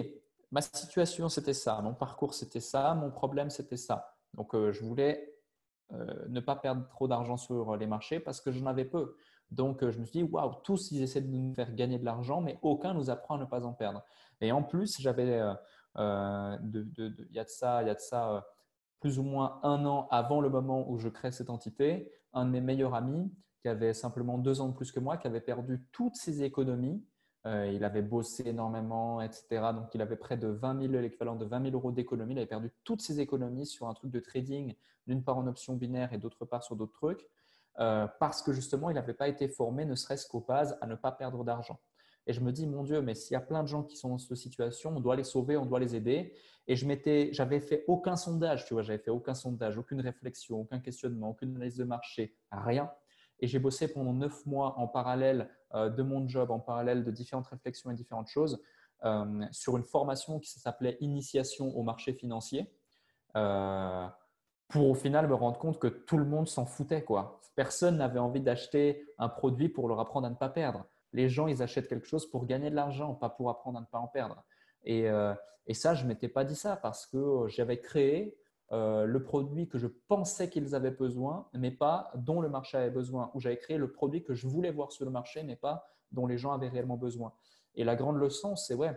[0.50, 4.14] ma situation, c'était ça, mon parcours, c'était ça, mon problème, c'était ça.
[4.34, 5.34] Donc, euh, je voulais
[5.92, 9.16] euh, ne pas perdre trop d'argent sur les marchés parce que j'en avais peu.
[9.50, 12.04] Donc, euh, je me suis dit, waouh, tous, ils essaient de nous faire gagner de
[12.04, 14.04] l'argent, mais aucun nous apprend à ne pas en perdre.
[14.40, 15.38] Et en plus, j'avais,
[15.96, 18.46] y a de ça, il y a de ça
[19.00, 22.50] plus ou moins un an avant le moment où je crée cette entité, un de
[22.50, 23.32] mes meilleurs amis
[23.62, 27.02] qui avait simplement deux ans de plus que moi, qui avait perdu toutes ses économies
[27.46, 29.46] euh, il avait bossé énormément, etc.
[29.74, 32.34] Donc, il avait près de 20 000, l'équivalent de 20 000 euros d'économie.
[32.34, 34.74] Il avait perdu toutes ses économies sur un truc de trading,
[35.06, 37.26] d'une part en option binaire et d'autre part sur d'autres trucs,
[37.78, 40.96] euh, parce que justement, il n'avait pas été formé, ne serait-ce qu'aux bases, à ne
[40.96, 41.78] pas perdre d'argent.
[42.26, 44.10] Et je me dis, mon Dieu, mais s'il y a plein de gens qui sont
[44.10, 46.34] dans cette situation, on doit les sauver, on doit les aider.
[46.66, 50.60] Et je m'étais, j'avais fait aucun sondage, tu vois, j'avais fait aucun sondage, aucune réflexion,
[50.60, 52.90] aucun questionnement, aucune analyse de marché, rien.
[53.40, 57.46] Et j'ai bossé pendant neuf mois en parallèle de mon job, en parallèle de différentes
[57.48, 58.60] réflexions et différentes choses,
[59.04, 62.68] euh, sur une formation qui s'appelait Initiation au marché financier,
[63.36, 64.06] euh,
[64.66, 67.04] pour au final me rendre compte que tout le monde s'en foutait.
[67.04, 67.40] Quoi.
[67.54, 70.84] Personne n'avait envie d'acheter un produit pour leur apprendre à ne pas perdre.
[71.12, 73.86] Les gens, ils achètent quelque chose pour gagner de l'argent, pas pour apprendre à ne
[73.86, 74.42] pas en perdre.
[74.84, 75.06] Et,
[75.66, 78.36] et ça, je ne m'étais pas dit ça parce que j'avais créé
[78.70, 82.90] euh, le produit que je pensais qu'ils avaient besoin, mais pas dont le marché avait
[82.90, 85.86] besoin, ou j'avais créé le produit que je voulais voir sur le marché, mais pas
[86.12, 87.32] dont les gens avaient réellement besoin.
[87.76, 88.94] Et la grande leçon, c'est ouais,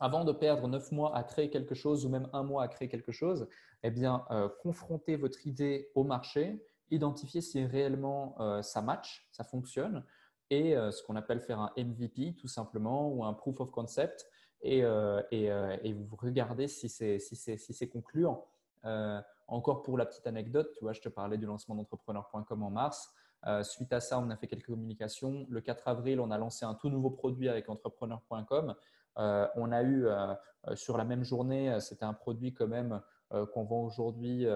[0.00, 2.88] avant de perdre neuf mois à créer quelque chose ou même un mois à créer
[2.88, 3.48] quelque chose,
[3.82, 9.44] eh bien, euh, confrontez votre idée au marché, identifiez si réellement euh, ça match, ça
[9.44, 10.04] fonctionne,
[10.48, 14.30] et ce qu'on appelle faire un MVP tout simplement ou un proof of concept,
[14.62, 18.46] et, et, vous regardez si c'est si si concluant.
[19.48, 23.12] Encore pour la petite anecdote, tu vois, je te parlais du lancement d'entrepreneur.com en mars.
[23.62, 25.46] suite à ça, on a fait quelques communications.
[25.48, 28.74] Le 4 avril, on a lancé un tout nouveau produit avec entrepreneur.com.
[29.18, 30.34] Euh, on a eu euh,
[30.68, 33.00] euh, sur la même journée, c'était un produit quand même
[33.52, 34.46] qu'on vend aujourd'hui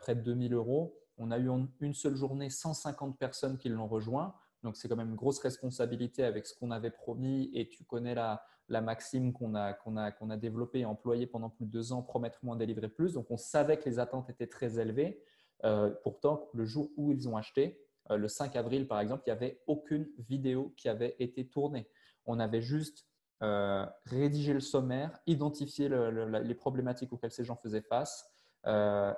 [0.00, 0.96] près de 2000 euros.
[1.18, 4.36] On a eu en une seule journée 150 personnes qui l'ont rejoint.
[4.64, 7.50] Donc, c'est quand même une grosse responsabilité avec ce qu'on avait promis.
[7.54, 11.70] Et tu connais la, maxime qu'on a, a, a développée et employée pendant plus de
[11.70, 13.12] deux ans, promettre moins, délivrer plus.
[13.12, 15.22] Donc, on savait que les attentes étaient très élevées.
[16.02, 19.62] pourtant, le jour où ils ont acheté, le 5 avril par exemple, il n'y avait
[19.66, 21.88] aucune vidéo qui avait été tournée.
[22.26, 23.06] On avait juste
[23.42, 28.24] euh, rédiger le sommaire, identifier les problématiques auxquelles ces gens faisaient face,
[28.66, 29.12] euh,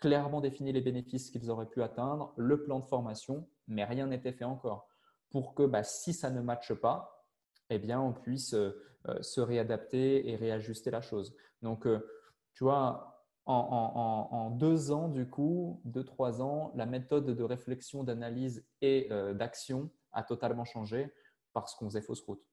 [0.00, 4.32] clairement définir les bénéfices qu'ils auraient pu atteindre, le plan de formation, mais rien n'était
[4.32, 4.88] fait encore.
[5.30, 7.26] Pour que bah, si ça ne matche pas,
[7.68, 8.72] eh bien, on puisse euh,
[9.20, 11.36] se réadapter et réajuster la chose.
[11.62, 11.86] Donc,
[12.54, 18.66] tu vois, en, deux ans, du coup, deux, trois ans, la méthode de réflexion, d'analyse
[18.80, 21.12] et d'action a totalement changé
[21.52, 22.49] parce qu'on faisait fausse route.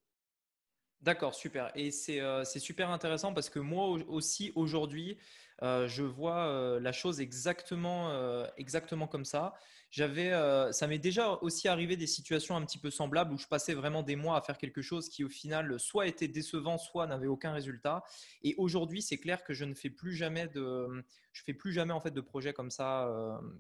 [1.02, 1.72] D'accord, super.
[1.76, 5.18] Et euh, c'est super intéressant parce que moi aussi, aujourd'hui,
[5.62, 8.12] euh, je vois euh, la chose exactement,
[8.58, 9.54] exactement comme ça.
[9.90, 10.32] J'avais,
[10.74, 14.04] ça m'est déjà aussi arrivé des situations un petit peu semblables où je passais vraiment
[14.04, 17.54] des mois à faire quelque chose qui, au final, soit était décevant, soit n'avait aucun
[17.54, 18.04] résultat.
[18.44, 21.94] Et aujourd'hui, c'est clair que je ne fais plus jamais de, je fais plus jamais
[21.94, 23.10] en fait de projets comme ça,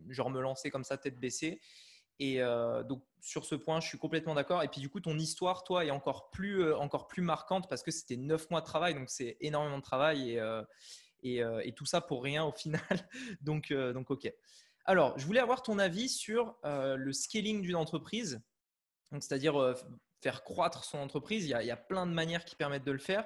[0.09, 1.61] genre me lancer comme ça tête baissée.
[2.19, 4.63] Et euh, donc sur ce point, je suis complètement d'accord.
[4.63, 7.83] Et puis du coup, ton histoire, toi, est encore plus, euh, encore plus marquante parce
[7.83, 10.31] que c'était neuf mois de travail, donc c'est énormément de travail
[11.23, 12.81] et, euh, tout ça pour rien au final.
[13.41, 14.31] donc, donc ok.
[14.85, 18.41] Alors, je voulais avoir ton avis sur le scaling d'une entreprise,
[19.11, 19.75] c'est-à-dire
[20.21, 21.45] faire croître son entreprise.
[21.45, 23.25] Il y, a, plein de manières qui permettent de le faire.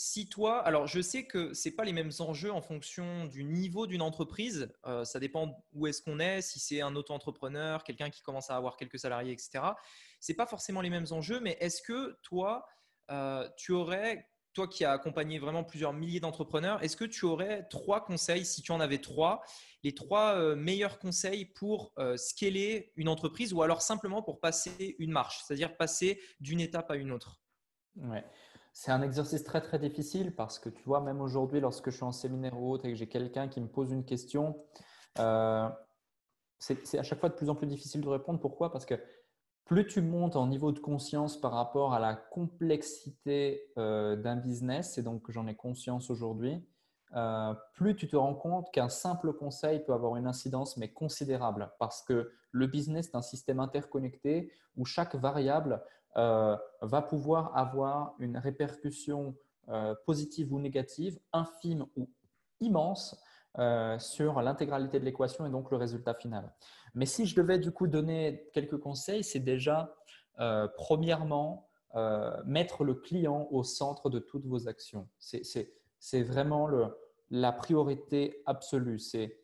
[0.00, 3.42] Si toi, alors je sais que ce n'est pas les mêmes enjeux en fonction du
[3.42, 8.08] niveau d'une entreprise, euh, ça dépend où est-ce qu'on est, si c'est un auto-entrepreneur, quelqu'un
[8.08, 9.74] qui commence à avoir quelques salariés, etc.
[10.20, 12.64] Ce n'est pas forcément les mêmes enjeux, mais est-ce que toi,
[13.10, 17.66] euh, tu aurais, toi qui as accompagné vraiment plusieurs milliers d'entrepreneurs, est-ce que tu aurais
[17.68, 19.42] trois conseils, si tu en avais trois,
[19.82, 25.10] les trois euh, meilleurs conseils pour scaler une entreprise ou alors simplement pour passer une
[25.10, 27.40] marche, c'est-à-dire passer d'une étape à une autre?
[27.96, 28.24] Ouais.
[28.80, 32.04] C'est un exercice très très difficile parce que tu vois, même aujourd'hui, lorsque je suis
[32.04, 34.56] en séminaire ou autre et que j'ai quelqu'un qui me pose une question,
[35.18, 35.68] euh,
[36.60, 38.38] c'est à chaque fois de plus en plus difficile de répondre.
[38.38, 38.70] Pourquoi?
[38.70, 38.94] Parce que
[39.64, 44.96] plus tu montes en niveau de conscience par rapport à la complexité euh, d'un business,
[44.96, 46.64] et donc j'en ai conscience aujourd'hui,
[47.16, 51.72] euh, plus tu te rends compte qu'un simple conseil peut avoir une incidence mais considérable
[51.80, 55.82] parce que le business est un système interconnecté où chaque variable
[56.82, 59.36] va pouvoir avoir une répercussion
[59.68, 62.08] euh, positive ou négative, infime ou
[62.60, 63.20] immense,
[63.58, 66.52] euh, sur l'intégralité de l'équation et donc le résultat final.
[66.94, 69.94] Mais si je devais du coup donner quelques conseils, c'est déjà,
[70.76, 71.68] premièrement,
[72.44, 75.08] mettre le client au centre de toutes vos actions.
[75.18, 76.68] C'est vraiment
[77.30, 78.98] la priorité absolue.
[78.98, 79.38] C'est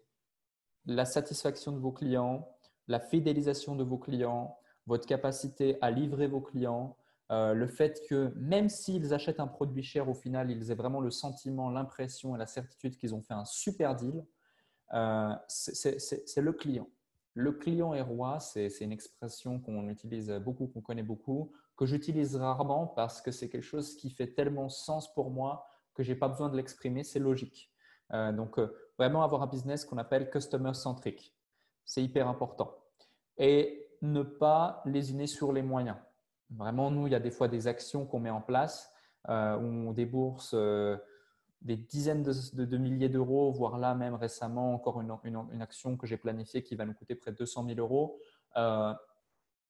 [0.87, 2.49] la satisfaction de vos clients,
[2.89, 6.97] la fidélisation de vos clients, votre capacité à livrer vos clients,
[7.33, 11.01] euh, le fait que même s'ils achètent un produit cher, au final, ils aient vraiment
[11.01, 14.25] le sentiment, l'impression et la certitude qu'ils ont fait un super deal,
[14.93, 16.89] euh, c'est le client.
[17.33, 22.37] Le client est roi, c'est une expression qu'on utilise beaucoup, qu'on connaît beaucoup, que j'utilise
[22.37, 26.19] rarement parce que c'est quelque chose qui fait tellement sens pour moi que je n'ai
[26.19, 27.73] pas besoin de l'exprimer, c'est logique.
[28.13, 28.61] Euh, donc,
[28.99, 31.35] vraiment avoir un business qu'on appelle customer centric,
[31.85, 32.79] c'est hyper important.
[33.39, 35.97] Et ne pas lésiner sur les moyens.
[36.51, 38.93] Vraiment, nous, il y a des fois des actions qu'on met en place
[39.29, 40.97] euh, où on débourse euh,
[41.63, 46.63] des dizaines de, milliers d'euros, voire là même récemment encore une, action que j'ai planifiée
[46.63, 48.19] qui va nous coûter près de 200 000 euros.
[48.57, 48.93] Euh,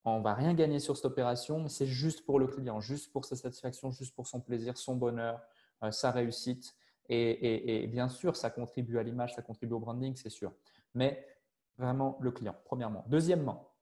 [0.05, 3.25] on va rien gagner sur cette opération, mais c'est juste pour le client, juste pour
[3.25, 5.41] sa satisfaction, juste pour son plaisir, son bonheur,
[5.83, 6.75] euh, sa réussite.
[7.09, 10.53] et, bien sûr, ça contribue à l'image, ça contribue au branding, c'est sûr.
[10.95, 11.25] Mais
[11.79, 13.05] vraiment le client, premièrement.
[13.09, 13.74] Deuxièmement,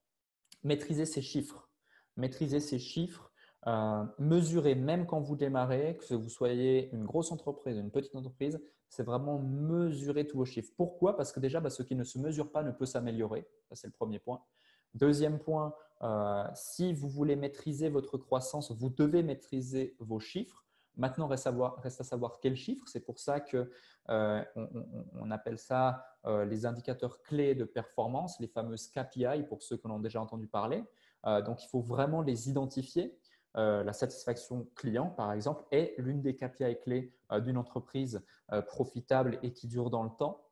[0.63, 1.69] maîtriser ces chiffres.
[2.17, 3.33] Maîtriser ces chiffres,
[3.67, 8.61] euh, mesurer même quand vous démarrez, que vous soyez une grosse entreprise, une petite entreprise,
[8.89, 10.73] c'est vraiment mesurer tous vos chiffres.
[10.77, 11.17] Pourquoi?
[11.17, 13.49] Parce que déjà, bah, ce qui ne se mesure pas ne peut s'améliorer.
[13.73, 14.43] C'est le premier point.
[14.95, 20.67] Deuxième point, euh, si vous voulez maîtriser votre croissance, vous devez maîtriser vos chiffres.
[20.97, 21.49] Maintenant, reste,
[21.79, 22.85] reste à savoir quels chiffres.
[22.87, 23.71] C'est pour ça que
[24.11, 24.45] euh,
[25.15, 29.91] on, appelle ça les indicateurs clés de performance, les fameuses KPI pour ceux qui en
[29.91, 30.85] ont déjà entendu parler.
[31.25, 33.19] donc, il faut vraiment les identifier.
[33.55, 38.23] la satisfaction client, par exemple, est l'une des KPI clés d'une entreprise
[38.69, 40.47] profitable et qui dure dans le temps.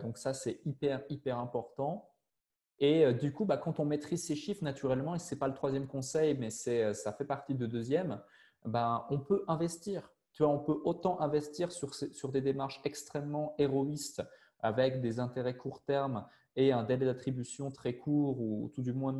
[0.00, 2.08] donc, ça, c'est hyper, hyper important.
[2.80, 5.48] Et euh, du coup, bah, quand on maîtrise ces chiffres naturellement, et ce n'est pas
[5.48, 8.20] le troisième conseil, mais euh, ça fait partie de deuxième,
[8.64, 10.10] ben, on peut investir.
[10.32, 14.22] Tu vois, on peut autant investir sur, sur des démarches extrêmement héroïstes
[14.60, 19.16] avec des intérêts court terme et un délai d'attribution très court ou tout du moins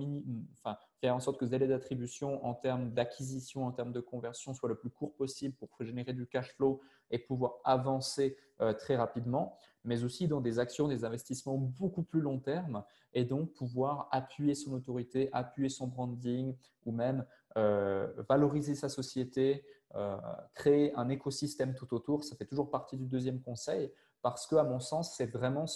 [1.00, 4.68] faire en sorte que ce délai d'attribution en termes d'acquisition, en termes de conversion soit
[4.68, 6.80] le plus court possible pour générer du cash flow
[7.12, 12.20] et pouvoir avancer euh, très rapidement, mais aussi dans des actions, des investissements beaucoup plus
[12.20, 17.24] long terme et donc pouvoir appuyer son autorité, appuyer son branding ou même
[17.56, 20.16] euh, valoriser sa société, euh,
[20.54, 22.24] créer un écosystème tout autour.
[22.24, 23.92] Ça fait toujours partie du deuxième conseil
[24.22, 25.66] parce que, à mon sens, c'est vraiment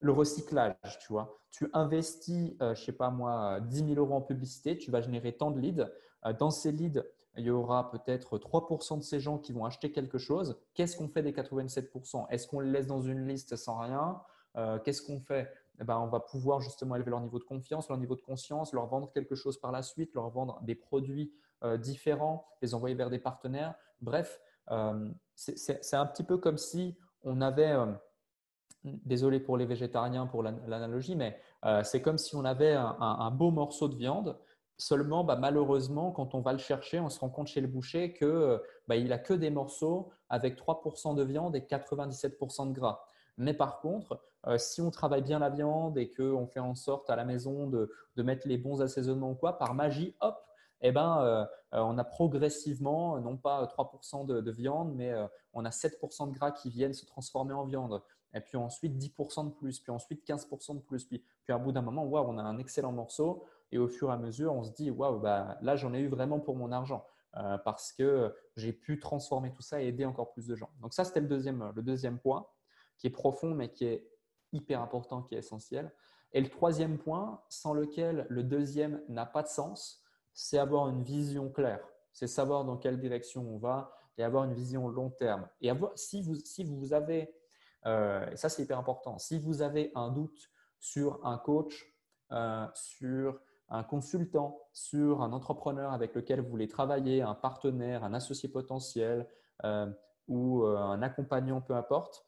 [0.00, 0.76] le recyclage.
[1.00, 4.90] Tu vois, tu investis, je je sais pas moi, 10 000 euros en publicité, tu
[4.90, 5.90] vas générer tant de leads.
[6.38, 7.02] dans ces leads,
[7.36, 10.58] il y aura peut-être 3% de ces gens qui vont acheter quelque chose.
[10.74, 14.20] Qu'est-ce qu'on fait des 87% Est-ce qu'on les laisse dans une liste sans rien?
[14.56, 15.50] Euh, Qu'est-ce qu'on fait?
[15.80, 18.72] Eh ben, On va pouvoir justement élever leur niveau de confiance, leur niveau de conscience,
[18.74, 21.32] leur vendre quelque chose par la suite, leur vendre des produits
[21.64, 23.74] euh, différents, les envoyer vers des partenaires.
[24.02, 27.74] Bref, euh, c'est un petit peu comme si on avait,
[28.84, 31.40] désolé pour les végétariens pour l'analogie, mais
[31.84, 34.36] c'est comme si on avait un beau morceau de viande
[34.82, 38.14] Seulement, bah, malheureusement, quand on va le chercher, on se rend compte chez le boucher
[38.14, 38.58] qu'il euh,
[38.88, 43.04] bah, a que des morceaux avec 3% de viande et 97% de gras.
[43.38, 47.10] Mais par contre, euh, si on travaille bien la viande et qu'on fait en sorte
[47.10, 50.44] à la maison de, mettre les bons assaisonnements ou quoi, par magie, hop,
[50.82, 55.12] eh ben, euh, on a progressivement, non pas 3% de, viande, mais
[55.52, 58.02] on a 7% de gras qui viennent se transformer en viande.
[58.34, 61.04] Et puis ensuite 10% de plus, puis ensuite 15% de plus.
[61.04, 63.44] Puis, puis à bout d'un moment, on a un excellent morceau.
[63.70, 66.08] Et au fur et à mesure, on se dit, waouh, bah, là, j'en ai eu
[66.08, 70.32] vraiment pour mon argent euh, parce que j'ai pu transformer tout ça et aider encore
[70.32, 70.70] plus de gens.
[70.80, 72.46] Donc ça, c'était le deuxième, le deuxième point
[72.98, 74.06] qui est profond, mais qui est
[74.52, 75.90] hyper important, qui est essentiel.
[76.34, 80.01] Et le troisième point, sans lequel le deuxième n'a pas de sens,
[80.34, 81.86] c'est avoir une vision claire.
[82.12, 85.48] C'est savoir dans quelle direction on va et avoir une vision long terme.
[85.60, 87.34] Et avoir, si, vous, si vous avez,
[87.86, 91.86] euh, et ça c'est hyper important, si vous avez un doute sur un coach,
[92.32, 98.12] euh, sur un consultant, sur un entrepreneur avec lequel vous voulez travailler, un partenaire, un
[98.12, 99.26] associé potentiel
[99.64, 99.90] euh,
[100.28, 102.24] ou un accompagnant, peu importe.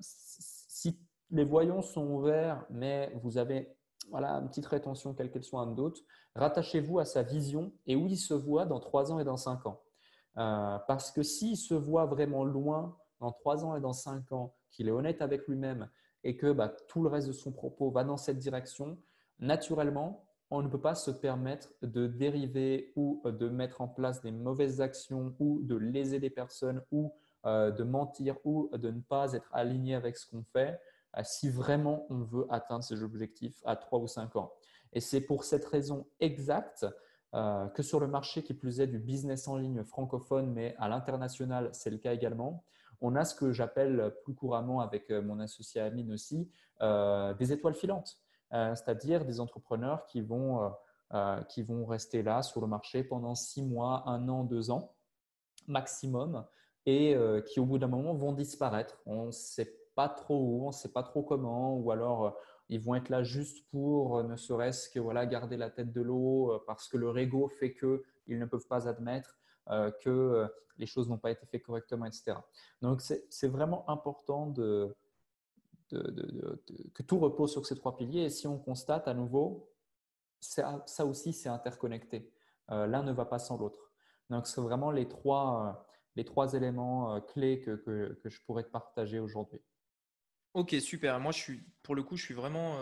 [0.00, 3.76] Si les voyants sont ouverts, mais vous avez
[4.10, 8.06] voilà, une petite rétention, quelle qu'elle soit, un doute, rattachez-vous à sa vision et où
[8.06, 9.80] il se voit dans trois ans et dans cinq ans.
[10.34, 14.88] parce que s'il se voit vraiment loin dans trois ans et dans cinq ans, qu'il
[14.88, 15.88] est honnête avec lui-même
[16.24, 18.98] et que bah, tout le reste de son propos va dans cette direction,
[19.38, 24.20] naturellement, on ne peut pas se permettre de dériver ou euh, de mettre en place
[24.20, 27.14] des mauvaises actions ou de léser des personnes ou
[27.46, 30.76] euh, de mentir ou de ne pas être aligné avec ce qu'on fait euh,
[31.22, 34.52] si vraiment on veut atteindre ces objectifs à 3 ou 5 ans.
[34.92, 36.86] Et c'est pour cette raison exacte
[37.32, 41.70] que sur le marché qui plus est du business en ligne francophone, mais à l'international,
[41.72, 42.64] c'est le cas également,
[43.00, 48.22] on a ce que j'appelle plus couramment avec mon associé Amine aussi, des étoiles filantes.
[48.54, 50.68] Euh, c'est-à-dire des entrepreneurs qui vont, euh,
[51.14, 54.94] euh, qui vont rester là sur le marché pendant six mois, un an, deux ans
[55.68, 56.44] maximum
[56.84, 59.00] et qui au bout d'un moment vont disparaître.
[59.06, 62.36] On ne sait pas trop où, on ne sait pas trop comment, ou alors
[62.68, 66.62] ils vont être là juste pour ne serait-ce que voilà, garder la tête de l'eau
[66.66, 69.36] parce que leur ego fait qu'ils ne peuvent pas admettre
[70.00, 70.46] que
[70.78, 72.34] les choses n'ont pas été faites correctement, etc.
[72.80, 74.96] Donc c'est vraiment important de,
[76.94, 78.22] que tout repose sur ces trois piliers.
[78.22, 79.70] Et si on constate à nouveau,
[80.40, 82.32] ça, aussi, c'est interconnecté.
[82.70, 83.92] Euh, l'un ne va pas sans l'autre.
[84.30, 88.44] Donc, c'est vraiment les trois, euh, les trois éléments euh, clés que, que, que, je
[88.44, 89.60] pourrais te partager aujourd'hui.
[90.54, 91.18] Ok, super.
[91.18, 92.76] Moi, je suis, pour le coup, je suis vraiment,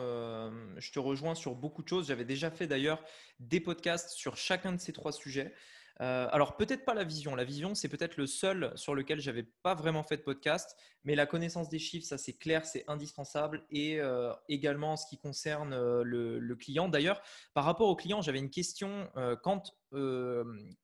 [0.79, 2.09] je te rejoins sur beaucoup de choses.
[2.09, 3.01] J'avais déjà fait d'ailleurs
[3.39, 5.55] des podcasts sur chacun de ces trois sujets.
[6.01, 7.35] Euh, alors peut-être pas la vision.
[7.35, 11.15] La vision, c'est peut-être le seul sur lequel j'avais pas vraiment fait de podcast, mais
[11.15, 13.65] la connaissance des chiffres, ça c'est clair, c'est indispensable.
[13.71, 16.89] Et euh, également en ce qui concerne euh, le, client.
[16.89, 17.23] D'ailleurs,
[17.55, 19.09] par rapport au client, j'avais une question.
[19.43, 19.75] quand,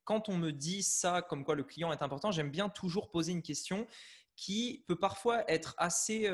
[0.04, 3.32] quand on me dit ça, comme quoi le client est important, j'aime bien toujours poser
[3.32, 3.86] une question
[4.36, 6.30] qui peut parfois être assez...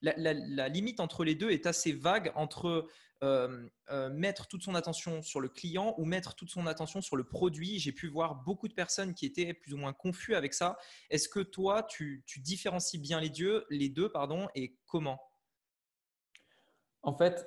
[0.00, 2.88] La, la, limite entre les deux est assez vague entre
[3.22, 7.14] euh, euh, mettre toute son attention sur le client ou mettre toute son attention sur
[7.14, 7.78] le produit.
[7.78, 10.76] J'ai pu voir beaucoup de personnes qui étaient plus ou moins confus avec ça.
[11.08, 15.20] Est-ce que toi, tu, différencies bien les deux, les deux pardon, et comment?
[17.02, 17.46] En fait,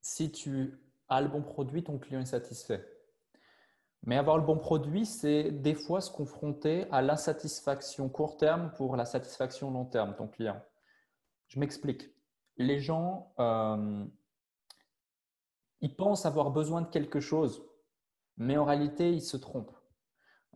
[0.00, 0.78] si tu
[1.08, 2.91] as le bon produit, ton client est satisfait.
[4.04, 8.96] Mais avoir le bon produit, c'est des fois se confronter à l'insatisfaction court terme pour
[8.96, 10.60] la satisfaction long terme, ton client.
[11.46, 12.10] Je m'explique.
[12.56, 14.04] Les gens, euh,
[15.80, 17.64] ils pensent avoir besoin de quelque chose,
[18.36, 19.76] mais en réalité, ils se trompent.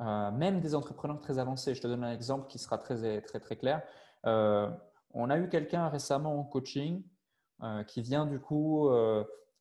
[0.00, 1.74] Euh, même des entrepreneurs très avancés.
[1.74, 3.82] Je te donne un exemple qui sera très, très, très clair.
[4.26, 4.68] Euh,
[5.14, 7.02] on a eu quelqu'un récemment en coaching
[7.86, 8.90] qui vient du coup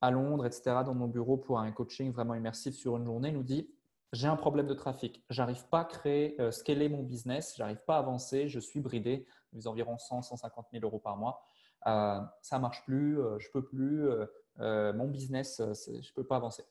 [0.02, 3.42] à Londres, etc., dans mon bureau pour un coaching vraiment immersif sur une journée, nous
[3.42, 3.70] dit
[4.12, 5.24] j'ai un problème de trafic.
[5.30, 7.54] J'arrive pas à créer, euh, scaler mon business.
[7.56, 8.48] J'arrive pas à avancer.
[8.48, 9.26] Je suis bridé.
[9.52, 11.42] Mes environ 100, 150 000 euros par mois.
[11.86, 13.20] Euh, ça marche plus.
[13.20, 14.08] Euh, je peux plus.
[14.60, 16.64] Euh, mon business, je peux pas avancer.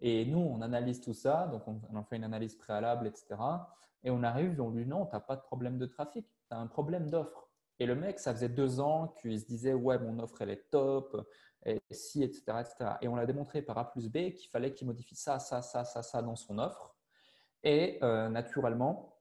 [0.00, 1.46] Et nous, on analyse tout ça.
[1.48, 3.36] Donc, on, on fait une analyse préalable, etc.
[4.04, 6.26] Et on arrive, on lui dit non, tu n'as pas de problème de trafic.
[6.48, 7.48] Tu as un problème d'offre.
[7.80, 10.70] Et le mec, ça faisait deux ans qu'il se disait ouais, mon offre, elle est
[10.70, 11.28] top
[11.64, 12.90] et si, etc., etc.
[13.02, 15.84] Et on l'a démontré par A plus B qu'il fallait qu'il modifie ça, ça, ça,
[15.84, 16.94] ça, ça dans son offre.
[17.64, 19.16] Et euh, naturellement,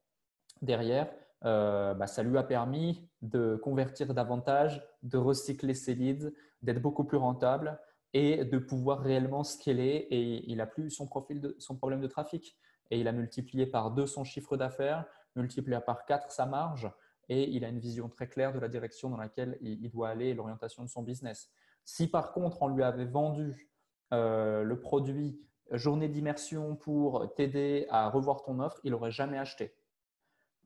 [0.62, 1.12] derrière,
[1.46, 6.32] euh, bah, ça lui a permis de convertir davantage, de recycler ses leads,
[6.62, 7.80] d'être beaucoup plus rentable
[8.14, 10.08] et de pouvoir réellement scaler.
[10.10, 12.58] Et il a plus son, profil de, son problème de trafic.
[12.90, 16.90] Et il a multiplié par deux son chiffre d'affaires, multiplié par quatre sa marge.
[17.30, 20.28] Et il a une vision très claire de la direction dans laquelle il doit aller
[20.28, 21.52] et l'orientation de son business.
[21.88, 23.72] Si par contre, on lui avait vendu
[24.12, 25.40] euh, le produit
[25.72, 29.74] journée d'immersion pour t'aider à revoir ton offre, il n'aurait jamais acheté.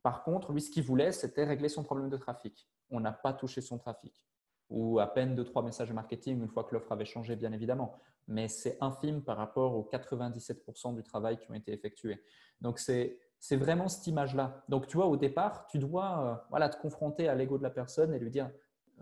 [0.02, 2.68] Par contre, lui, ce qu'il voulait, c'était régler son problème de trafic.
[2.90, 4.26] On n'a pas touché son trafic.
[4.72, 7.52] Ou à peine deux, trois messages de marketing une fois que l'offre avait changé, bien
[7.54, 8.00] évidemment.
[8.28, 12.24] Mais c'est infime par rapport aux 97% du travail qui ont été effectués.
[12.62, 13.20] Donc, c'est
[13.52, 14.64] vraiment cette image-là.
[14.70, 17.70] Donc, tu vois, au départ, tu dois euh, voilà, te confronter à l'ego de la
[17.70, 18.50] personne et lui dire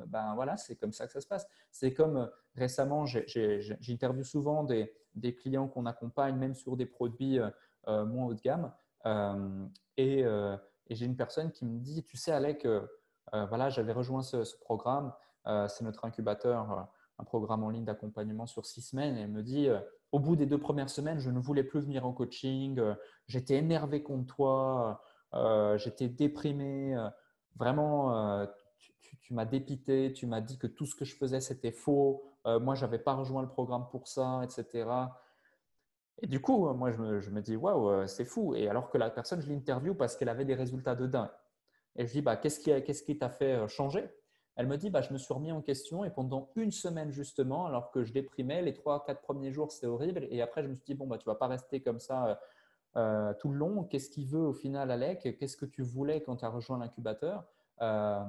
[0.08, 1.48] ben voilà, c'est comme ça que ça se passe.
[1.72, 4.94] C'est comme euh, récemment, j'interviewe souvent des,
[5.36, 8.72] clients qu'on accompagne, même sur des produits euh, moins haut de gamme.
[9.98, 12.68] et, et j'ai une personne qui me dit, tu sais Alec,
[13.32, 15.14] voilà, j'avais rejoint ce, programme,
[15.46, 16.88] c'est notre incubateur,
[17.18, 19.18] un programme en ligne d'accompagnement sur six semaines.
[19.18, 19.70] Et elle me dit,
[20.12, 22.82] au bout des deux premières semaines, je ne voulais plus venir en coaching,
[23.28, 25.04] j'étais énervé contre toi,
[25.78, 26.96] j'étais déprimé,
[27.56, 28.48] vraiment
[29.30, 32.24] tu, m'as dépité, tu m'as dit que tout ce que je faisais, c'était faux.
[32.48, 34.90] Euh, moi, je n'avais pas rejoint le programme pour ça, etc.
[36.18, 38.56] Et du coup, moi, je me, dis, waouh, euh, c'est fou.
[38.56, 41.30] Et alors que la personne, je l'interview parce qu'elle avait des résultats de dingue.
[41.96, 44.10] Et je dis, bah, qu'est-ce qui, qui t'a fait euh, changer?
[44.56, 47.68] Elle me dit, bah, je me suis remis en question et pendant une semaine, justement,
[47.68, 50.28] alors que je déprimais, les trois, quatre premiers jours, c'était horrible.
[50.32, 52.40] Et après, je me suis dit, bon, bah, tu ne vas pas rester comme ça
[53.40, 53.84] tout le long.
[53.84, 55.38] Qu'est-ce qu'il veut au final, Alec?
[55.40, 57.46] Qu'est-ce que tu voulais quand tu as rejoint l'incubateur?
[57.82, 58.24] Euh,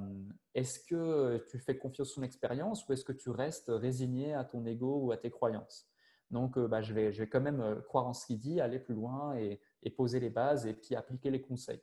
[0.55, 4.45] est-ce que tu fais confiance à son expérience ou est-ce que tu restes résigné à
[4.45, 5.89] ton ego ou à tes croyances?
[6.31, 8.61] Donc, euh, bah, je, vais, je vais quand même euh, croire en ce qu'il dit,
[8.61, 9.61] aller plus loin et,
[9.97, 11.83] poser les bases et puis appliquer les conseils.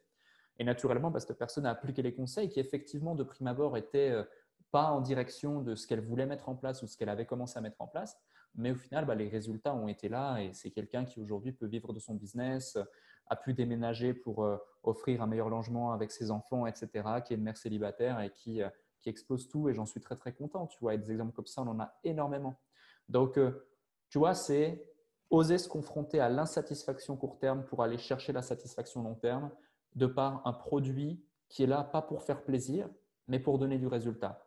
[0.58, 4.16] Et naturellement, bah, cette personne a appliqué les conseils qui, effectivement, de prime abord, étaient
[4.72, 7.58] pas en direction de ce qu'elle voulait mettre en place ou ce qu'elle avait commencé
[7.58, 8.18] à mettre en place.
[8.56, 11.68] Mais au final, bah, les résultats ont été là et c'est quelqu'un qui aujourd'hui peut
[11.68, 12.78] vivre de son business,
[13.30, 16.90] a pu déménager pour euh, offrir un meilleur logement avec ses enfants, etc.,
[17.26, 18.70] qui est une mère célibataire et qui, euh,
[19.02, 19.70] qui explose tout.
[19.70, 20.68] Et j'en suis très, très content.
[20.68, 22.60] Tu vois, et des exemples comme ça, on en a énormément.
[23.10, 23.68] Donc, euh,
[24.10, 24.86] tu vois, c'est
[25.30, 29.52] oser se confronter à l'insatisfaction court terme pour aller chercher la satisfaction long terme
[29.96, 32.90] de par un produit qui est là pas pour faire plaisir,
[33.28, 34.47] mais pour donner du résultat.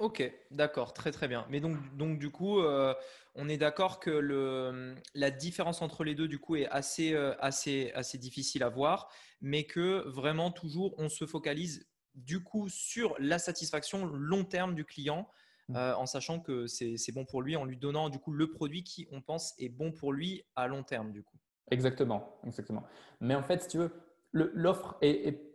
[0.00, 1.46] Ok, d'accord, très très bien.
[1.50, 2.94] Mais donc, donc du coup, euh,
[3.34, 7.34] on est d'accord que le, la différence entre les deux, du coup, est assez, euh,
[7.38, 9.10] assez, assez difficile à voir,
[9.42, 14.86] mais que vraiment toujours, on se focalise du coup sur la satisfaction long terme du
[14.86, 15.28] client,
[15.68, 15.76] mmh.
[15.76, 18.82] euh, en sachant que c'est bon pour lui, en lui donnant du coup le produit
[18.82, 21.36] qui, on pense, est bon pour lui à long terme, du coup.
[21.70, 22.84] Exactement, exactement.
[23.20, 23.92] Mais en fait, si tu veux,
[24.32, 25.50] l'offre est, est,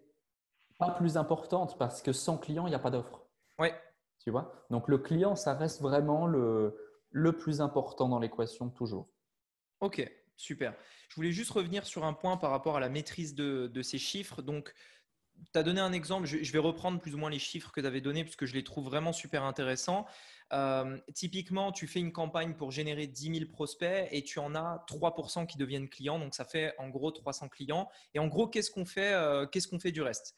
[0.77, 3.21] pas plus importante parce que sans client, il n'y a pas d'offre.
[3.59, 3.69] Oui,
[4.69, 6.75] Donc le client, ça reste vraiment le,
[7.11, 9.09] le plus important dans l'équation toujours.
[9.81, 10.73] Ok, super.
[11.09, 13.97] Je voulais juste revenir sur un point par rapport à la maîtrise de, de ces
[13.97, 14.41] chiffres.
[14.41, 14.73] Donc,
[15.53, 17.87] tu as donné un exemple, je, vais reprendre plus ou moins les chiffres que tu
[17.87, 20.05] avais donnés parce que je les trouve vraiment super intéressants.
[20.53, 24.83] Euh, typiquement, tu fais une campagne pour générer 10 000 prospects et tu en as
[24.87, 26.19] 3% qui deviennent clients.
[26.19, 27.89] Donc, ça fait en gros 300 clients.
[28.13, 30.35] Et en gros, qu'est-ce qu'on fait, euh, qu'est-ce fait du reste?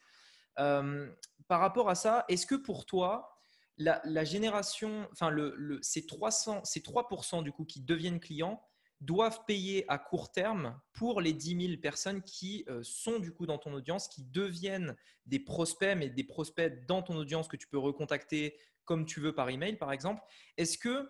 [0.58, 1.08] Euh,
[1.46, 3.37] Par rapport à ça, est-ce que pour toi,
[3.78, 8.62] la, génération, enfin, le, ces, 300, ces 3% du coup qui deviennent clients
[9.00, 13.46] doivent payer à court terme pour les 10 000 personnes qui euh, sont du coup
[13.46, 17.68] dans ton audience, qui deviennent des prospects, mais des prospects dans ton audience que tu
[17.68, 20.22] peux recontacter comme tu veux par email, par exemple.
[20.56, 21.08] Est-ce que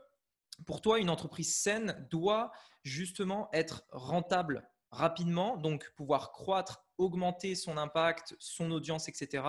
[0.66, 2.50] pour toi, une entreprise saine doit
[2.82, 9.44] justement être rentable rapidement, donc pouvoir croître, augmenter son impact, son audience, etc.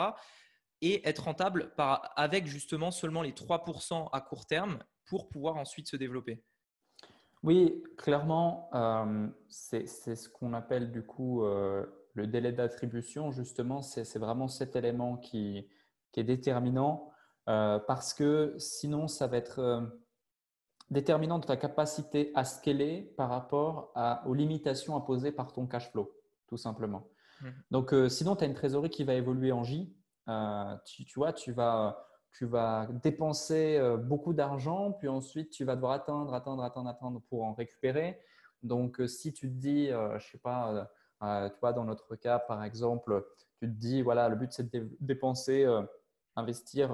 [0.82, 5.88] et être rentable par, avec justement seulement les 3% à court terme pour pouvoir ensuite
[5.88, 6.44] se développer
[7.44, 13.32] oui, clairement, euh, c'est ce qu'on appelle du coup euh, le délai d'attribution.
[13.32, 15.68] Justement, c'est vraiment cet élément qui,
[16.18, 17.12] est déterminant
[17.48, 19.90] euh, parce que sinon, ça va être
[20.90, 23.94] déterminant de ta capacité à scaler par rapport
[24.26, 26.12] aux limitations imposées par ton cash flow,
[26.48, 27.08] tout simplement.
[27.42, 27.48] Mmh.
[27.72, 29.96] Donc, sinon, tu as une trésorerie qui va évoluer en J.
[30.86, 35.94] tu, vois, tu vas tu vas dépenser euh, beaucoup d'argent, puis ensuite tu vas devoir
[35.94, 38.20] attendre, attendre, attendre, attendre pour en récupérer.
[38.62, 40.90] Donc, euh, si tu te dis, euh, je sais pas,
[41.22, 43.26] tu vois, dans notre cas, par exemple,
[43.60, 45.66] tu te dis, voilà, le but c'est de dépenser,
[46.36, 46.90] investir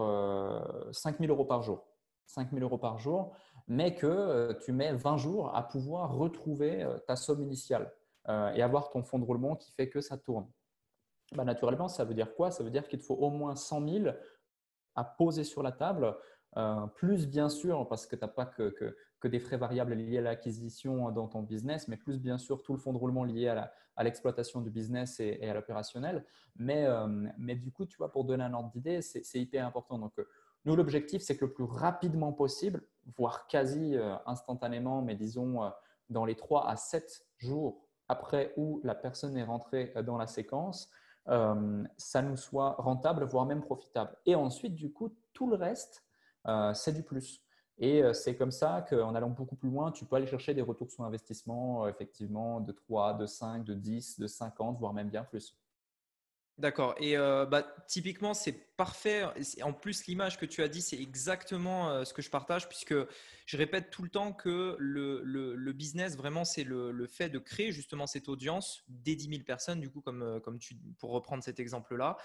[0.92, 1.86] 5 000 euros par jour.
[2.28, 3.36] 5 000 euros par jour,
[3.68, 7.94] mais que tu mets 20 jours à pouvoir retrouver ta somme initiale
[8.28, 10.48] et avoir ton fonds de roulement qui fait que ça tourne.
[11.34, 12.51] Bah, naturellement, ça veut dire quoi?
[12.51, 14.15] Ça veut dire qu'il te faut au moins 100 000
[14.95, 16.15] à poser sur la table,
[16.57, 18.95] euh, plus bien sûr, parce que tu n'as pas que,
[19.26, 22.78] des frais variables liés à l'acquisition dans ton business, mais plus bien sûr tout le
[22.78, 26.23] fonds de roulement lié à l'exploitation du business et, à l'opérationnel.
[26.55, 27.07] Mais, euh,
[27.39, 29.97] mais du coup, tu vois, pour donner un ordre d'idée, c'est hyper important.
[29.97, 30.28] Donc, euh,
[30.65, 32.84] nous, l'objectif, c'est que le plus rapidement possible,
[33.17, 33.95] voire quasi
[34.28, 35.71] instantanément, mais disons
[36.09, 40.91] dans les 3 à 7 jours après où la personne est rentrée dans la séquence,
[41.28, 44.15] euh, ça nous soit rentable, voire même profitable.
[44.26, 46.03] Et ensuite, du coup, tout le reste,
[46.47, 47.41] euh, c'est du plus.
[47.78, 50.61] Et euh, c'est comme ça qu'en allant beaucoup plus loin, tu peux aller chercher des
[50.61, 55.23] retours sur investissement, effectivement, de 3, de 5, de 10, de 50, voire même bien
[55.23, 55.57] plus.
[56.58, 56.95] D'accord.
[56.99, 59.26] Et euh, bah, typiquement, c'est parfait.
[59.62, 62.95] En plus, l'image que tu as dit, c'est exactement euh, ce que je partage, puisque
[63.45, 68.08] je répète tout le temps que le, business, vraiment, c'est le, fait de créer justement
[68.08, 71.60] cette audience des 10 000 personnes, du coup, comme, euh, comme tu, pour reprendre cet
[71.60, 72.16] exemple-là.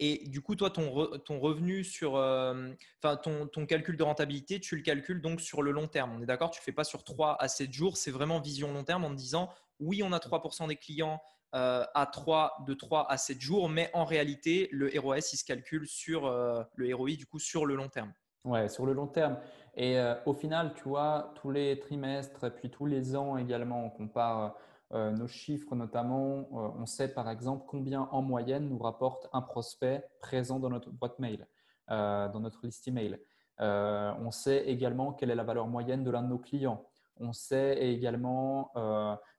[0.00, 4.74] Et du coup, toi, ton, ton revenu sur, enfin, ton, ton calcul de rentabilité, tu
[4.74, 6.12] le calcules donc sur le long terme.
[6.16, 6.50] On est d'accord?
[6.50, 9.10] Tu ne fais pas sur 3 à 7 jours, c'est vraiment vision long terme en
[9.10, 11.22] te disant, oui, on a 3% des clients
[11.52, 15.86] à 3, de 3 à 7 jours, mais en réalité, le ROS, il se calcule
[15.86, 18.12] sur euh, le ROI, du coup, sur le long terme.
[18.44, 19.38] Ouais, sur le long terme.
[19.74, 23.84] Et euh, au final, tu vois, tous les trimestres et puis tous les ans également,
[23.84, 24.54] on compare
[24.92, 26.46] nos chiffres notamment.
[26.52, 31.18] on sait par exemple combien en moyenne nous rapporte un prospect présent dans notre boîte
[31.18, 31.44] mail,
[31.88, 33.18] dans notre liste email.
[33.58, 36.86] on sait également quelle est la valeur moyenne de l'un de nos clients.
[37.18, 38.70] On sait également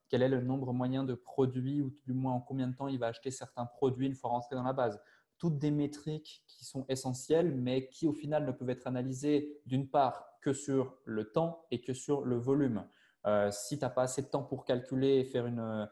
[0.09, 2.99] quel est le nombre moyen de produits ou du moins en combien de temps il
[2.99, 5.01] va acheter certains produits une fois rentré dans la base.
[5.37, 9.87] Toutes des métriques qui sont essentielles, mais qui au final ne peuvent être analysées d'une
[9.87, 12.87] part que sur le temps et que sur le volume.
[13.25, 15.87] Euh, si tu n'as pas assez de temps pour calculer et faire une,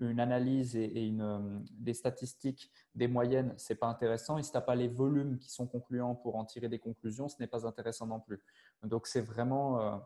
[0.00, 4.38] une analyse et, une, des statistiques, des moyennes, ce n'est pas intéressant.
[4.38, 7.28] Et si tu n'as pas les volumes qui sont concluants pour en tirer des conclusions,
[7.28, 8.40] ce n'est pas intéressant non plus.
[8.82, 9.96] Donc, c'est vraiment, euh,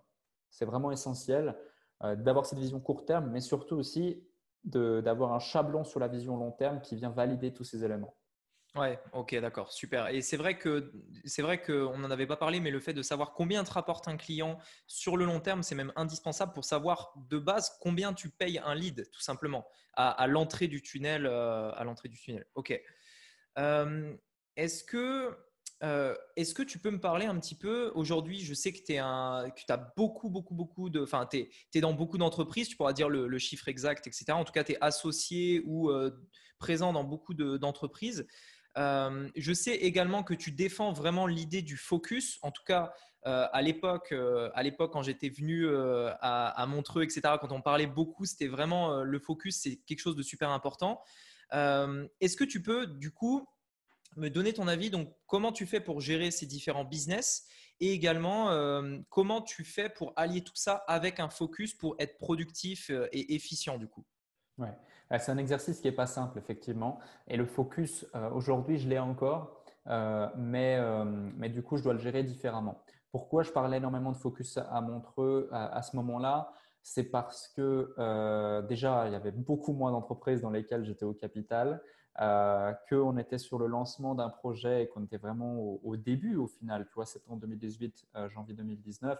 [0.48, 1.57] c'est vraiment essentiel.
[2.05, 4.22] Euh, d'avoir cette vision court terme, mais surtout aussi
[4.64, 8.16] d'avoir un chablon sur la vision long terme qui vient valider tous ces éléments.
[8.74, 10.09] Ouais, ok, d'accord, super.
[10.09, 10.92] Et c'est vrai que
[11.24, 14.09] c'est vrai qu'on n'en avait pas parlé, mais le fait de savoir combien te rapporte
[14.09, 18.28] un client sur le long terme, c'est même indispensable pour savoir de base combien tu
[18.28, 21.24] payes un lead, tout simplement, à, l'entrée du tunnel.
[21.24, 22.44] Euh, à l'entrée du tunnel.
[22.55, 22.78] Ok.
[23.57, 24.14] Euh,
[24.57, 25.34] est-ce que
[25.83, 28.97] euh, est-ce que tu peux me parler un petit peu Aujourd'hui, je sais que tu
[28.97, 31.01] as beaucoup, beaucoup, beaucoup de.
[31.03, 34.24] Enfin, tu es, dans beaucoup d'entreprises, tu pourras dire le, chiffre exact, etc.
[34.31, 36.11] En tout cas, tu es associé ou euh,
[36.59, 38.27] présent dans beaucoup d'entreprises.
[38.79, 42.39] Euh, je sais également que tu défends vraiment l'idée du focus.
[42.43, 42.93] En tout cas,
[43.24, 44.14] à l'époque,
[44.55, 47.22] à l'époque quand j'étais venu à, à, Montreux, etc.
[47.41, 51.03] Quand on parlait beaucoup, c'était vraiment le focus, c'est quelque chose de super important.
[51.51, 53.49] Est-ce que tu peux, du coup,
[54.16, 54.90] me donner ton avis.
[54.90, 57.46] Donc, comment tu fais pour gérer ces différents business
[57.80, 62.16] et également euh, comment tu fais pour allier tout ça avec un focus pour être
[62.18, 64.04] productif euh, et efficient du coup?
[64.58, 64.72] Ouais,
[65.18, 66.98] c'est un exercice qui n'est pas simple effectivement.
[67.28, 69.62] Et le focus, euh, aujourd'hui, je l'ai encore,
[70.36, 70.80] mais,
[71.36, 72.82] mais du coup, je dois le gérer différemment.
[73.12, 76.52] Pourquoi je parlais énormément de focus à Montreux à, ce moment-là?
[76.87, 81.14] C'est parce que euh, déjà, il y avait beaucoup moins d'entreprises dans lesquelles j'étais au
[81.14, 81.82] capital,
[82.20, 86.47] euh, qu'on était sur le lancement d'un projet et qu'on était vraiment au, début au
[86.47, 86.87] final.
[86.87, 89.18] Tu vois, septembre 2018, euh, janvier 2019,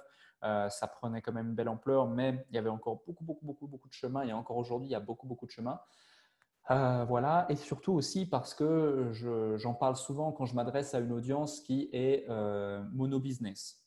[0.69, 3.67] ça prenait quand même une belle ampleur, mais il y avait encore beaucoup, beaucoup, beaucoup,
[3.67, 4.23] beaucoup de chemin.
[4.23, 5.81] Et encore aujourd'hui, il y a beaucoup, beaucoup de chemin.
[6.69, 9.11] voilà, et surtout aussi parce que
[9.57, 12.29] j'en parle souvent quand je m'adresse à une audience qui est
[12.93, 13.85] mono-business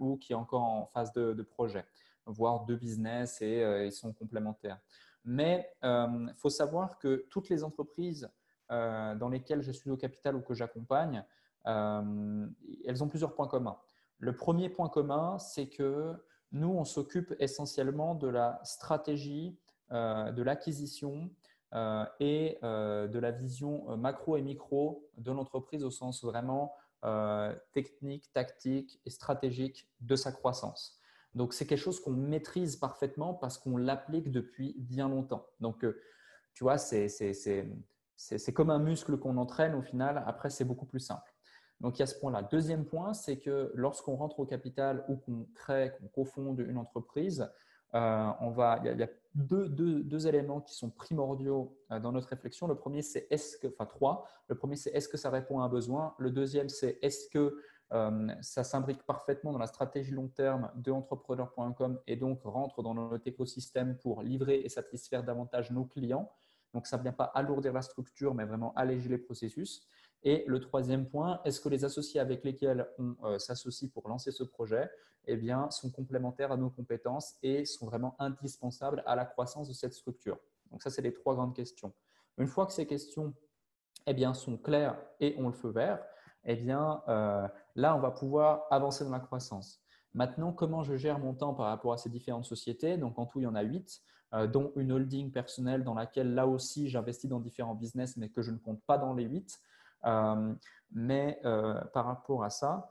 [0.00, 1.86] ou qui est encore en phase de projet
[2.26, 4.78] voire deux business et euh, ils sont complémentaires.
[5.24, 8.30] Mais il euh, faut savoir que toutes les entreprises
[8.70, 11.24] euh, dans lesquelles je suis au capital ou que j'accompagne,
[11.64, 13.76] elles ont plusieurs points communs.
[14.18, 16.14] Le premier point commun, c'est que
[16.52, 19.58] nous, on s'occupe essentiellement de la stratégie,
[19.90, 21.28] de l'acquisition
[22.20, 26.76] et de la vision macro et micro de l'entreprise au sens vraiment
[27.72, 31.00] technique, tactique et stratégique de sa croissance.
[31.36, 35.46] Donc, c'est quelque chose qu'on maîtrise parfaitement parce qu'on l'applique depuis bien longtemps.
[35.60, 36.00] Donc, euh,
[36.54, 37.08] tu vois, c'est
[38.54, 40.24] comme un muscle qu'on entraîne au final.
[40.26, 41.30] Après, c'est beaucoup plus simple.
[41.82, 42.42] Donc, il y a ce point-là.
[42.42, 47.46] Deuxième point, c'est que lorsqu'on rentre au capital ou qu'on crée, qu'on cofonde une entreprise,
[47.94, 52.66] euh, on va, il y a, deux, éléments qui sont primordiaux euh, dans notre réflexion.
[52.66, 54.26] Le premier, c'est est-ce que, enfin trois.
[54.48, 56.14] Le premier, c'est est-ce que ça répond à un besoin?
[56.18, 57.60] Le deuxième, c'est est-ce que
[57.90, 63.26] ça s'imbrique parfaitement dans la stratégie long terme de entrepreneur.com et donc rentre dans notre
[63.26, 66.30] écosystème pour livrer et satisfaire davantage nos clients.
[66.74, 69.86] Donc, ça ne vient pas alourdir la structure, mais vraiment alléger les processus.
[70.22, 74.30] Et le troisième point, est-ce que les associés avec lesquels on euh, s'associe pour lancer
[74.30, 74.90] ce projet
[75.26, 79.72] eh bien, sont complémentaires à nos compétences et sont vraiment indispensables à la croissance de
[79.72, 80.38] cette structure?
[80.70, 81.94] Donc, ça, c'est les trois grandes questions.
[82.36, 83.32] Une fois que ces questions
[84.06, 86.04] eh bien, sont claires et ont le feu vert,
[86.44, 89.80] eh bien, euh, là, on va pouvoir avancer dans la croissance.
[90.14, 92.96] Maintenant, comment je gère mon temps par rapport à ces différentes sociétés?
[92.96, 94.00] Donc, en tout, il y en a huit,
[94.34, 98.42] euh, dont une holding personnelle dans laquelle, là aussi, j'investis dans différents business, mais que
[98.42, 99.58] je ne compte pas dans les huit.
[100.04, 100.54] Euh,
[100.92, 101.40] mais
[101.92, 102.90] par rapport à ça,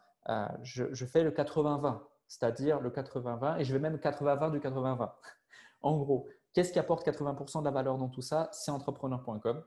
[0.64, 5.12] je, fais le 80-20, c'est-à-dire le 80-20, et je vais même 80-20 du 80-20.
[5.82, 8.50] en gros, qu'est-ce qui apporte 80% de la valeur dans tout ça?
[8.52, 9.64] C'est entrepreneur.com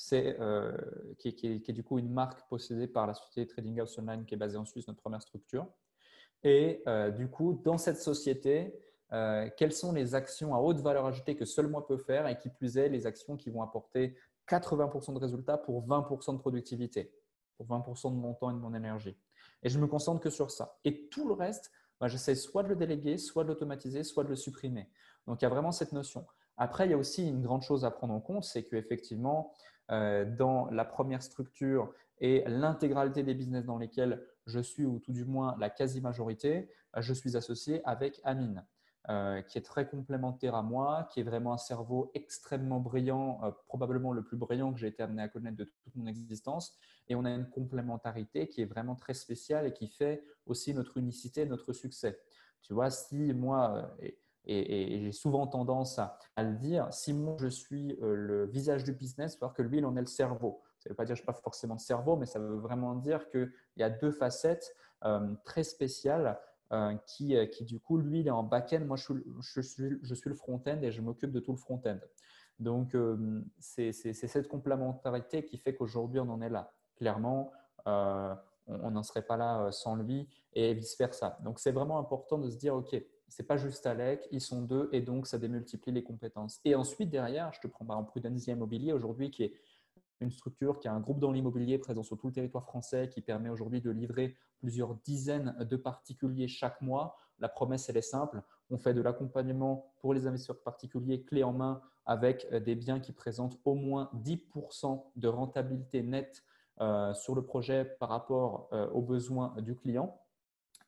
[0.00, 0.72] c'est euh,
[1.18, 4.38] qui, est du coup une marque possédée par la société Trading House Online qui est
[4.38, 5.66] basée en Suisse, notre première structure.
[6.42, 8.74] Et euh, du coup, dans cette société,
[9.12, 12.38] euh, quelles sont les actions à haute valeur ajoutée que seul moi peux faire et
[12.38, 14.16] qui plus est les actions qui vont apporter
[14.48, 17.12] 80% de résultats pour 20% de productivité,
[17.58, 19.18] pour 20% de mon temps et de mon énergie.
[19.62, 20.78] Et je me concentre que sur ça.
[20.82, 21.70] Et tout le reste,
[22.00, 24.88] bah, j'essaie soit de le déléguer, soit de l'automatiser, soit de le supprimer.
[25.26, 26.26] Donc il y a vraiment cette notion.
[26.56, 29.54] Après, il y a aussi une grande chose à prendre en compte, c'est qu'effectivement,
[29.90, 35.24] dans la première structure et l'intégralité des business dans lesquels je suis, ou tout du
[35.24, 38.64] moins la quasi-majorité, euh, je suis associé avec Amine.
[39.08, 44.12] Euh, qui est très complémentaire à moi, qui est vraiment un cerveau extrêmement brillant, probablement
[44.12, 46.76] le plus brillant que j'ai été amené à connaître de toute mon existence.
[47.08, 50.98] Et on a une complémentarité qui est vraiment très spéciale et qui fait aussi notre
[50.98, 52.20] unicité, notre succès.
[52.60, 53.96] Tu vois, si moi,
[54.46, 59.38] j'ai souvent tendance à, le dire, si moi je suis euh, le visage du business,
[59.38, 60.62] voir que lui, il en est le cerveau.
[60.78, 62.56] Ça ne veut pas dire que je n'ai pas forcément de cerveau, mais ça veut
[62.56, 64.74] vraiment dire qu'il y a deux facettes
[65.04, 66.38] euh, très spéciales
[66.72, 70.14] euh, qui, qui, du coup, lui, il est en back-end, moi, je, je, suis, je
[70.14, 71.98] suis le front-end et je m'occupe de tout le front-end.
[72.58, 72.94] Donc,
[73.58, 76.70] c'est cette complémentarité qui fait qu'aujourd'hui, on en est là.
[76.96, 77.52] Clairement,
[77.86, 81.38] on n'en serait pas là sans lui et vice-versa.
[81.42, 82.94] Donc, c'est vraiment important de se dire, OK,
[83.30, 86.60] c'est pas juste Alec, ils sont deux et donc ça démultiplie les compétences.
[86.64, 88.20] Et ensuite, derrière, je te prends par exemple
[88.50, 89.54] Immobilier aujourd'hui qui est
[90.20, 93.22] une structure qui a un groupe dans l'immobilier présent sur tout le territoire français qui
[93.22, 97.16] permet aujourd'hui de livrer plusieurs dizaines de particuliers chaque mois.
[97.38, 98.42] La promesse, elle est simple.
[98.68, 103.00] On fait de l'accompagnement pour les investisseurs particuliers clé en main avec euh, des biens
[103.00, 106.42] qui présentent au moins 10% de rentabilité nette
[106.80, 110.18] euh, sur le projet par rapport euh, aux besoins du client.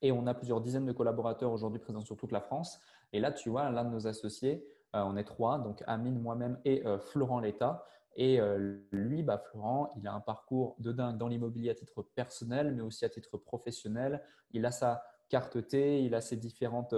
[0.03, 2.81] Et on a plusieurs dizaines de collaborateurs aujourd'hui présents sur toute la France.
[3.13, 6.59] Et là, tu vois, l'un de nos associés, euh, on est trois, donc Amine, moi-même
[6.65, 7.85] et euh, Florent Létat.
[8.17, 12.03] Et euh, lui, bah, Florent, il a un parcours de dingue dans l'immobilier à titre
[12.03, 14.23] personnel, mais aussi à titre professionnel.
[14.51, 16.95] Il a sa carte T, il a ses différentes,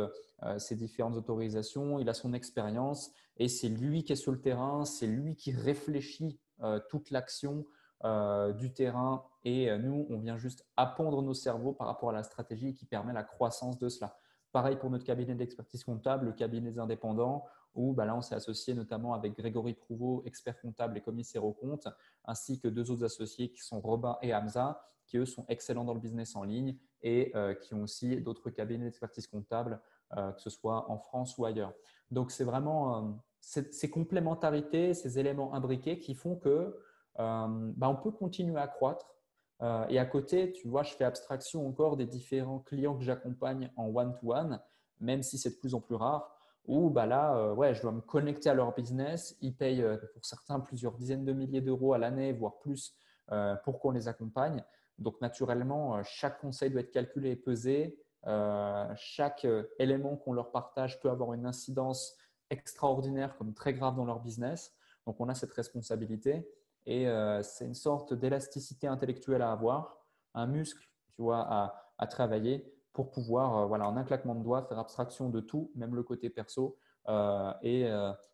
[0.58, 3.12] ses différentes autorisations, il a son expérience.
[3.36, 6.40] Et c'est lui qui est sur le terrain, c'est lui qui réfléchit
[6.88, 7.64] toute l'action,
[8.04, 12.12] euh, du terrain et euh, nous, on vient juste appondre nos cerveaux par rapport à
[12.12, 14.18] la stratégie qui permet la croissance de cela.
[14.52, 18.34] Pareil pour notre cabinet d'expertise comptable, le cabinet des indépendants, où bah là, on s'est
[18.34, 21.88] associé notamment avec Grégory Prouveau, expert comptable et commissaire aux comptes,
[22.24, 25.94] ainsi que deux autres associés qui sont Robin et Hamza, qui eux sont excellents dans
[25.94, 29.80] le business en ligne et euh, qui ont aussi d'autres cabinets d'expertise comptable
[30.36, 31.72] que ce soit en France ou ailleurs.
[32.12, 36.78] Donc, c'est vraiment ces complémentarités, ces éléments imbriqués qui font que
[37.16, 39.14] bah, on peut continuer à croître.
[39.88, 43.86] et à côté, tu vois, je fais abstraction encore des différents clients que j'accompagne en
[43.86, 44.60] one-to-one,
[45.00, 46.30] même si c'est de plus en plus rare
[46.66, 49.36] où bah là, ouais, je dois me connecter à leur business.
[49.42, 49.84] Ils payent
[50.14, 52.96] pour certains plusieurs dizaines de milliers d'euros à l'année, voire plus,
[53.64, 54.64] pour qu'on les accompagne.
[54.98, 57.98] Donc, naturellement, chaque conseil doit être calculé et pesé.
[58.96, 59.46] chaque
[59.78, 62.16] élément qu'on leur partage peut avoir une incidence
[62.50, 64.74] extraordinaire comme très grave dans leur business.
[65.06, 66.48] Donc, on a cette responsabilité
[66.86, 67.06] et
[67.42, 69.98] c'est une sorte d'élasticité intellectuelle à avoir,
[70.34, 71.40] un muscle, tu vois,
[71.98, 75.94] à, travailler pour pouvoir, voilà, en un claquement de doigts, faire abstraction de tout, même
[75.94, 76.78] le côté perso,
[77.62, 77.90] et,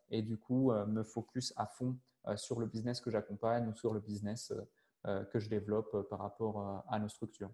[0.09, 1.97] et, du coup, me focus à fond
[2.35, 4.53] sur le business que j'accompagne ou sur le business
[5.05, 7.51] que je développe par rapport à nos structures.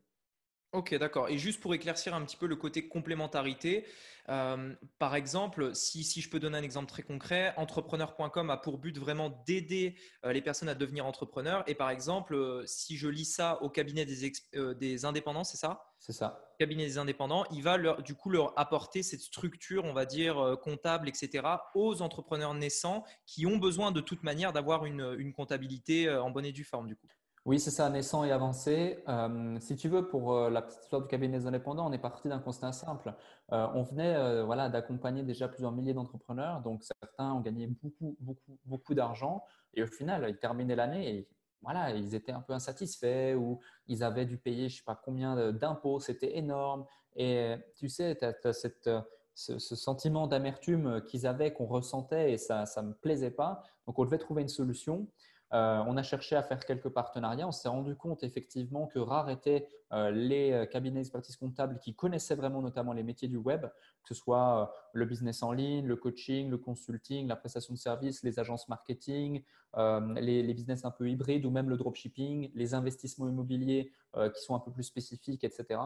[0.74, 1.30] Ok, d'accord.
[1.30, 3.86] Et juste pour éclaircir un petit peu le côté complémentarité,
[4.30, 8.98] euh, par exemple, si, je peux donner un exemple très concret, entrepreneur.com a pour but
[8.98, 9.96] vraiment d'aider
[10.26, 11.64] euh, les personnes à devenir entrepreneurs.
[11.68, 14.34] Et par exemple, euh, si je lis ça au cabinet des,
[14.76, 15.94] des indépendants, c'est ça?
[16.00, 16.54] C'est ça.
[16.60, 20.58] Cabinet des indépendants, il va leur, du coup leur apporter cette structure, on va dire,
[20.62, 26.10] comptable, etc., aux entrepreneurs naissants qui ont besoin de toute manière d'avoir une, une comptabilité
[26.10, 27.08] en bonne et due forme, du coup.
[27.48, 29.02] Oui, c'est ça, naissant et avancé.
[29.08, 31.98] Euh, si tu veux, pour euh, la petite histoire du cabinet des indépendants, on est
[31.98, 33.14] parti d'un constat simple.
[33.54, 38.60] Euh, on venait voilà, d'accompagner déjà plusieurs milliers d'entrepreneurs, donc certains ont gagné beaucoup, beaucoup,
[38.66, 39.46] beaucoup d'argent.
[39.76, 41.30] Et au final, ils terminaient l'année et
[41.62, 45.02] voilà, ils étaient un peu insatisfaits ou ils avaient dû payer je ne sais pas
[45.02, 46.86] combien d'impôts, c'était énorme.
[47.16, 52.66] Et tu sais, tu as, ce, ce, sentiment d'amertume qu'ils avaient, qu'on ressentait et ça
[52.76, 53.64] ne me plaisait pas.
[53.86, 55.08] Donc, on devait trouver une solution.
[55.54, 57.48] Euh, on a cherché à faire quelques partenariats.
[57.48, 61.96] On s'est rendu compte effectivement que rares étaient euh, les euh, cabinets d'expertise comptable qui
[61.96, 65.96] connaissaient vraiment notamment les métiers du web, que ce soit le business en ligne, le
[65.96, 69.44] coaching, le consulting, la prestation de services, les agences marketing,
[69.76, 73.92] les, business un peu hybrides ou même le dropshipping, les investissements immobiliers
[74.34, 75.80] qui sont un peu plus spécifiques, etc.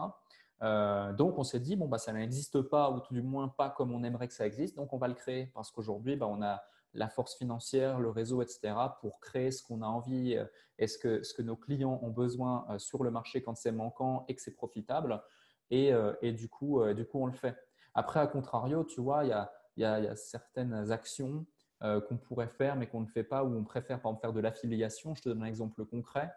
[0.60, 3.92] donc, on s'est dit, bon, bah, ça n'existe pas, ou tout du moins pas comme
[3.92, 6.62] on aimerait que ça existe, donc on va le créer parce qu'aujourd'hui, bah, on a
[6.94, 10.44] la force financière, le réseau, etc., pour créer ce qu'on a envie euh,
[10.78, 13.72] et ce que, ce que nos clients ont besoin euh, sur le marché quand c'est
[13.72, 15.22] manquant et que c'est profitable.
[15.70, 17.56] Et, euh, du, coup, du coup, on le fait.
[17.94, 19.28] Après, à contrario, tu vois, il
[19.76, 21.46] y a, certaines actions
[21.80, 24.40] qu'on pourrait faire mais qu'on ne fait pas ou on préfère par exemple faire de
[24.40, 25.14] l'affiliation.
[25.14, 26.30] Je te donne un exemple concret.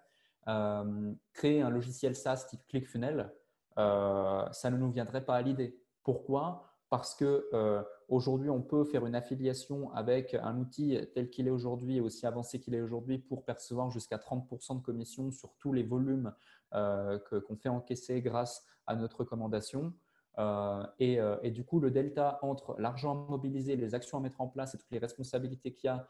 [1.33, 3.29] créer un logiciel SaaS type ClickFunnels,
[3.75, 5.77] ça ne nous viendrait pas à l'idée.
[6.01, 6.74] Pourquoi?
[6.89, 7.49] Parce que
[8.07, 12.59] Aujourd'hui, on peut faire une affiliation avec un outil tel qu'il est aujourd'hui aussi avancé
[12.59, 16.31] qu'il est aujourd'hui pour percevoir jusqu'à 30% de commission sur tous les volumes
[16.75, 17.17] euh,
[17.47, 19.91] qu'on fait encaisser grâce à notre recommandation.
[20.37, 24.47] Euh, euh, et, du coup, le delta entre l'argent mobilisé, les actions à mettre en
[24.47, 26.07] place et toutes les responsabilités qu'il y a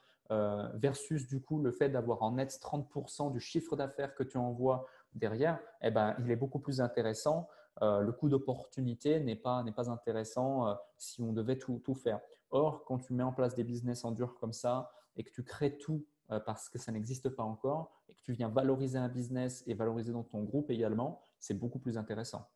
[0.73, 4.83] versus du coup le fait d'avoir en net 30% du chiffre d'affaires que tu envoies
[5.13, 7.47] derrière, eh ben, il est beaucoup plus intéressant
[7.81, 12.21] euh, le coût d'opportunité n'est pas, pas intéressant euh, si on devait tout, tout, faire.
[12.49, 15.43] Or, quand tu mets en place des business en dur comme ça et que tu
[15.43, 19.09] crées tout euh, parce que ça n'existe pas encore et que tu viens valoriser un
[19.09, 22.49] business et valoriser dans ton groupe également, c'est beaucoup plus intéressant.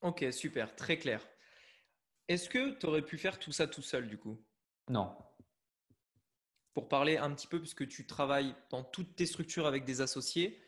[0.00, 1.26] Ok, super, très clair.
[2.28, 4.42] Est-ce que tu aurais pu faire tout ça tout seul du coup?
[4.88, 5.14] Non.
[6.72, 10.62] Pour parler un petit peu, puisque tu travailles dans toutes tes structures avec des associés,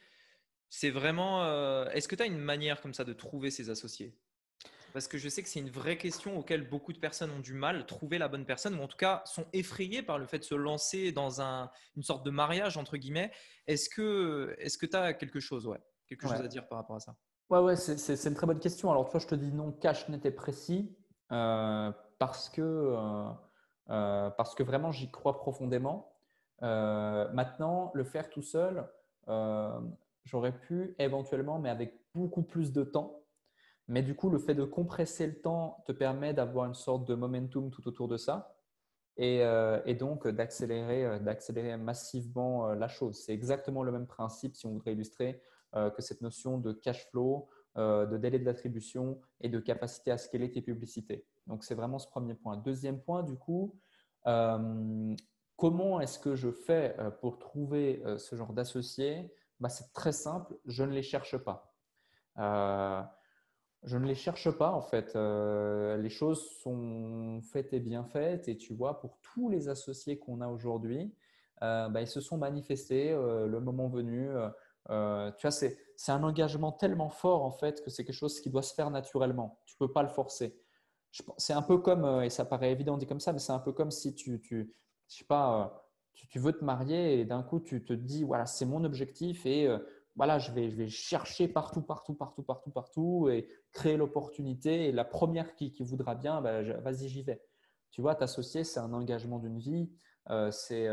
[0.72, 1.44] c'est vraiment.
[1.44, 4.16] Euh, est-ce que tu as une manière comme ça de trouver ces associés?
[4.94, 7.52] Parce que je sais que c'est une vraie question auquel beaucoup de personnes ont du
[7.52, 10.44] mal, trouver la bonne personne, ou en tout cas sont effrayées par le fait de
[10.44, 13.30] se lancer dans un, une sorte de mariage, entre guillemets.
[13.66, 17.16] Est-ce que tu as quelque chose, ouais, quelque chose à dire par rapport à ça
[17.50, 18.90] Ouais, ouais, c'est une très bonne question.
[18.90, 20.96] Alors, toi, je te dis non, cash n'était précis
[21.32, 22.96] euh, parce, que,
[23.90, 26.14] euh, parce que vraiment, j'y crois profondément.
[26.62, 28.86] maintenant, le faire tout seul,
[30.24, 33.22] J'aurais pu éventuellement, mais avec beaucoup plus de temps.
[33.88, 37.14] Mais du coup, le fait de compresser le temps te permet d'avoir une sorte de
[37.14, 38.56] momentum tout autour de ça
[39.16, 43.22] et, euh, donc d'accélérer, euh, d'accélérer massivement euh, la chose.
[43.24, 45.42] C'est exactement le même principe, si on voudrait illustrer,
[45.96, 50.60] que cette notion de cash flow, de délai d'attribution et de capacité à scaler tes
[50.60, 51.24] publicités.
[51.46, 52.58] Donc, c'est vraiment ce premier point.
[52.58, 53.80] Deuxième point, du coup,
[55.56, 59.32] comment est-ce que je fais pour trouver ce genre d'associé?
[59.62, 61.72] Bah, c'est très simple, je ne les cherche pas.
[62.38, 63.00] Euh,
[63.84, 65.14] je ne les cherche pas en fait.
[65.14, 70.18] Euh, les choses sont faites et bien faites et tu vois, pour tous les associés
[70.18, 71.14] qu'on a aujourd'hui,
[71.62, 74.28] euh, bah, ils se sont manifestés le moment venu.
[74.88, 78.62] tu vois, c'est, un engagement tellement fort en fait que c'est quelque chose qui doit
[78.62, 79.60] se faire naturellement.
[79.66, 80.60] Tu ne peux pas le forcer.
[81.38, 83.72] c'est un peu comme, et ça paraît évident dit comme ça, mais c'est un peu
[83.72, 84.74] comme si tu, tu
[85.06, 85.81] je sais pas,
[86.14, 89.68] tu, veux te marier et d'un coup tu te dis voilà c'est mon objectif et
[90.16, 94.92] voilà je vais, je vais chercher partout, partout, partout, partout, partout et créer l'opportunité et
[94.92, 97.42] la première qui, qui voudra bien, bah, vas-y j'y vais.
[97.90, 99.90] Tu vois, t'associer c'est un engagement d'une vie,
[100.50, 100.88] c'est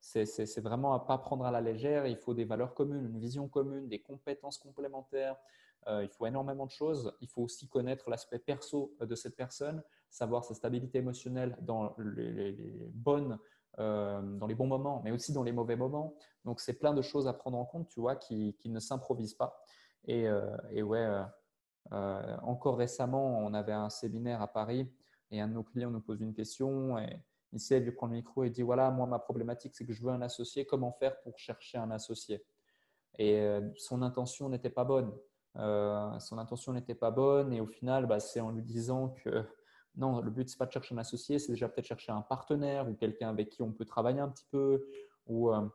[0.00, 2.06] c'est vraiment à pas prendre à la légère.
[2.06, 5.36] Il faut des valeurs communes, une vision commune, des compétences complémentaires.
[5.88, 7.12] il faut énormément de choses.
[7.20, 12.56] Il faut aussi connaître l'aspect perso de cette personne, savoir sa stabilité émotionnelle dans les,
[12.94, 13.38] bonnes,
[13.78, 16.14] dans les bons moments, mais aussi dans les mauvais moments.
[16.44, 19.64] Donc, c'est plein de choses à prendre en compte, tu vois, qui, ne s'improvisent pas.
[20.06, 20.26] Et,
[20.70, 21.08] et ouais,
[21.90, 24.90] encore récemment, on avait un séminaire à Paris
[25.30, 27.20] et un de nos clients nous pose une question et
[27.52, 30.02] Ici, elle lui prend le micro et dit voilà, moi, ma problématique, c'est que je
[30.02, 30.64] veux un associé.
[30.64, 32.44] Comment faire pour chercher un associé?
[33.18, 35.12] Et euh, son intention n'était pas bonne.
[35.56, 37.52] Euh, son intention n'était pas bonne.
[37.52, 39.44] Et au final, bah, c'est en lui disant que
[39.96, 42.88] non, le but, c'est pas de chercher un associé, c'est déjà peut-être chercher un partenaire
[42.88, 44.86] ou quelqu'un avec qui on peut travailler un petit peu
[45.26, 45.66] ou euh,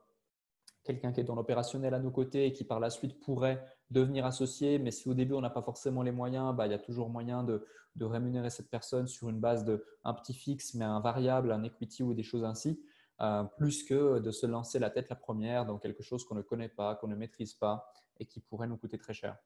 [0.84, 4.26] quelqu'un qui est dans l'opérationnel à nos côtés et qui par la suite pourrait devenir
[4.26, 4.80] associé.
[4.80, 7.10] Mais si au début, on n'a pas forcément les moyens, bah, il y a toujours
[7.10, 7.66] moyen de,
[8.00, 12.04] rémunérer cette personne sur une base de un petit fixe, mais un variable, un equity
[12.04, 12.82] ou des choses ainsi,
[13.22, 16.42] euh, plus que de se lancer la tête la première dans quelque chose qu'on ne
[16.42, 17.90] connaît pas, qu'on ne maîtrise pas
[18.20, 19.38] et qui pourrait nous coûter très cher.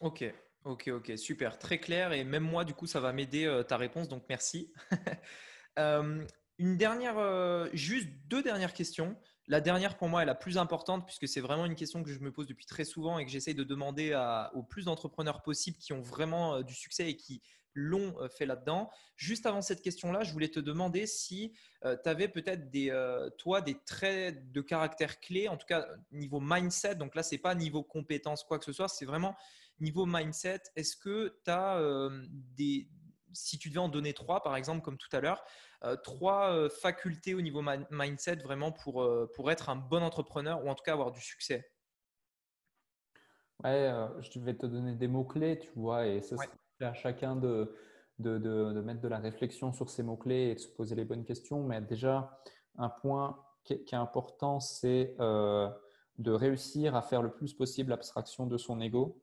[0.00, 0.24] Ok,
[0.64, 2.12] ok, ok, super, très clair.
[2.12, 4.72] Et même moi, du coup, ça va m'aider euh, ta réponse, donc merci.
[5.78, 6.22] Euh,
[6.58, 7.16] une dernière,
[7.72, 9.16] juste deux dernières questions.
[9.48, 12.20] La dernière, pour moi, est la plus importante puisque c'est vraiment une question que je
[12.20, 15.78] me pose depuis très souvent et que j'essaye de demander à, au plus d'entrepreneurs possibles
[15.78, 17.42] qui ont vraiment euh, du succès et qui
[17.74, 18.88] l'ont euh, fait là-dedans.
[19.16, 21.52] Juste avant cette question-là, je voulais te demander si
[21.84, 22.92] euh, tu avais peut-être des,
[23.36, 26.94] toi des traits de caractère clés, en tout cas niveau mindset.
[26.94, 29.34] Donc là, ce n'est pas niveau compétence, quoi que ce soit, c'est vraiment
[29.80, 30.62] niveau mindset.
[30.76, 31.80] Est-ce que tu as
[32.56, 32.88] des,
[33.32, 35.44] si tu devais en donner trois, par exemple, comme tout à l'heure,
[35.84, 40.64] euh, trois euh, facultés au niveau mindset vraiment pour, euh, pour être un bon entrepreneur
[40.64, 41.68] ou en tout cas avoir du succès?
[43.64, 46.48] Ouais, je vais te donner des mots-clés, tu vois, et ce serait
[46.80, 47.72] à chacun de,
[48.18, 51.24] de, de, mettre de la réflexion sur ces mots-clés et de se poser les bonnes
[51.24, 51.62] questions.
[51.62, 52.42] Mais déjà,
[52.76, 58.58] un point qui est, important, c'est de réussir à faire le plus possible abstraction de
[58.58, 59.22] son ego.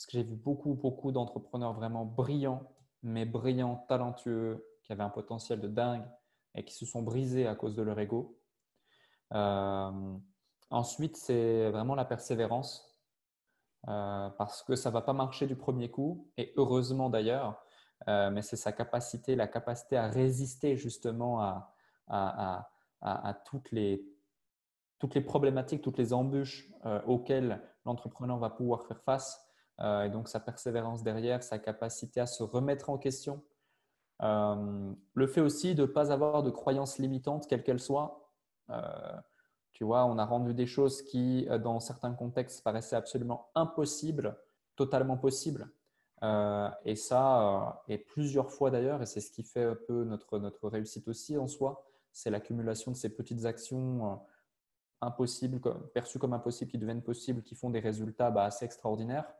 [0.00, 2.66] Parce que j'ai vu beaucoup, beaucoup d'entrepreneurs vraiment brillants
[3.02, 6.08] mais brillants, talentueux, qui avaient un potentiel de dingue
[6.54, 8.38] et qui se sont brisés à cause de leur ego.
[9.34, 10.16] Euh,
[10.70, 12.98] ensuite, c'est vraiment la persévérance,
[13.88, 17.62] euh, parce que ça ne va pas marcher du premier coup, et heureusement d'ailleurs,
[18.08, 21.74] euh, mais c'est sa capacité, la capacité à résister justement à,
[22.08, 24.02] à, toutes, les,
[24.98, 26.70] toutes les problématiques, toutes les embûches
[27.06, 29.49] auxquelles l'entrepreneur va pouvoir faire face
[29.80, 33.42] et donc sa persévérance derrière, sa capacité à se remettre en question.
[34.22, 38.30] Euh, le fait aussi de ne pas avoir de croyances limitantes, quelles qu'elles soient.
[38.68, 39.16] Euh,
[39.72, 44.36] tu vois, on a rendu des choses qui, dans certains contextes, paraissaient absolument impossibles,
[44.76, 45.70] totalement possibles.
[46.84, 50.68] et ça, et plusieurs fois d'ailleurs, et c'est ce qui fait un peu notre, notre
[50.68, 54.20] réussite aussi en soi, c'est l'accumulation de ces petites actions
[55.00, 55.60] impossibles,
[55.94, 59.32] perçues comme impossibles, qui deviennent possibles, qui font des résultats bah, assez extraordinaires.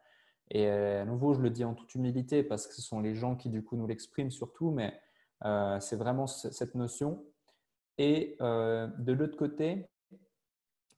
[0.51, 3.15] Et euh, à nouveau, je le dis en toute humilité parce que ce sont les
[3.15, 4.99] gens qui du coup nous l'expriment surtout, mais
[5.45, 7.25] euh, c'est vraiment cette notion.
[7.99, 9.89] Et euh, de l'autre côté,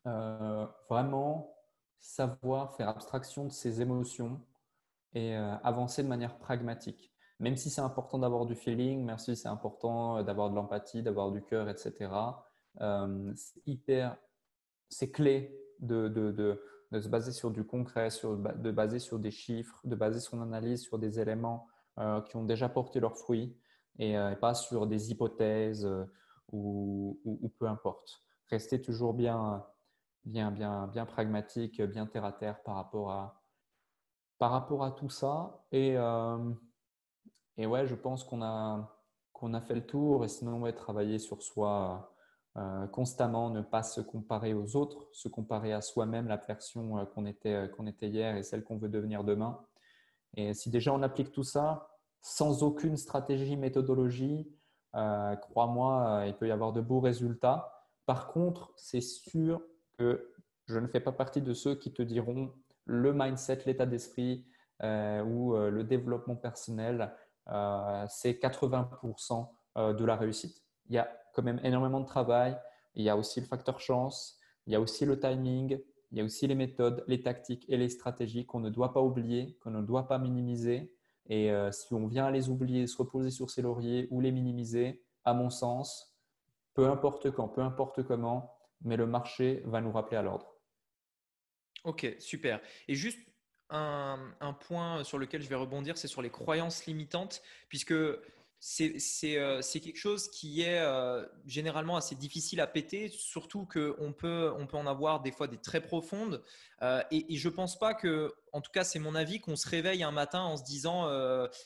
[0.05, 1.55] vraiment
[2.01, 4.41] savoir faire abstraction de ses émotions
[5.15, 7.13] et avancer de manière pragmatique.
[7.39, 11.31] Même si c'est important d'avoir du feeling, même si c'est important d'avoir de l'empathie, d'avoir
[11.31, 12.11] du cœur, etc.
[13.37, 14.17] c'est hyper,
[14.89, 16.09] c'est clé de,
[16.93, 20.43] de se baser sur du concret, sur, de baser sur des chiffres, de baser son
[20.43, 21.67] analyse sur des éléments
[21.99, 23.57] euh, qui ont déjà porté leurs fruits
[23.99, 26.05] et, euh, pas sur des hypothèses euh,
[26.53, 27.19] ou,
[27.59, 28.21] peu importe.
[28.51, 29.65] Rester toujours bien,
[30.27, 33.43] bien, bien, bien pragmatique, bien terre à terre par rapport à,
[34.39, 35.65] par rapport à tout ça.
[35.73, 35.95] Et,
[37.57, 38.95] et ouais, je pense qu'on a,
[39.41, 42.12] a fait le tour et sinon, travailler sur soi
[42.59, 47.07] euh, constamment ne pas se comparer aux autres, se comparer à soi-même, la version euh,
[47.07, 49.59] qu'on était, euh, qu'on était hier et celle qu'on veut devenir demain.
[50.37, 51.89] Et si déjà on applique tout ça
[52.21, 54.49] sans aucune stratégie, méthodologie,
[54.93, 57.73] crois-moi, il peut y avoir de beaux résultats.
[58.07, 59.61] Par contre, c'est sûr
[59.99, 60.33] que
[60.67, 62.53] je ne fais pas partie de ceux qui te diront
[62.85, 64.47] le mindset, l'état d'esprit
[64.81, 67.13] ou le développement personnel,
[68.09, 70.63] c'est 80% de la réussite.
[70.89, 72.57] Il y a quand même énormément de travail.
[72.95, 75.81] Il y a aussi le facteur chance, il y a aussi le timing,
[76.11, 79.01] il y a aussi les méthodes, les tactiques et les stratégies qu'on ne doit pas
[79.01, 80.93] oublier, qu'on ne doit pas minimiser.
[81.29, 85.33] Et si on vient les oublier, se reposer sur ses lauriers ou les minimiser, à
[85.33, 86.15] mon sens,
[86.75, 90.55] peu importe quand, peu importe comment, mais le marché va nous rappeler à l'ordre.
[91.85, 92.61] Ok, super.
[92.89, 93.19] Et juste
[93.71, 97.95] un, point sur lequel je vais rebondir, c'est sur les croyances limitantes, puisque
[98.65, 104.55] c'est euh, quelque chose qui est euh, généralement assez difficile à péter, surtout qu'on peut,
[104.57, 106.45] on peut en avoir des fois des très profondes.
[106.81, 109.57] Euh, et, et, je ne pense pas que, en tout cas c'est mon avis, qu'on
[109.57, 111.09] se réveille un matin en se disant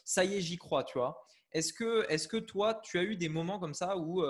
[0.07, 1.22] ça y est, j'y crois, tu vois.
[1.57, 4.22] Est-ce que, est que toi, tu as eu des moments comme ça où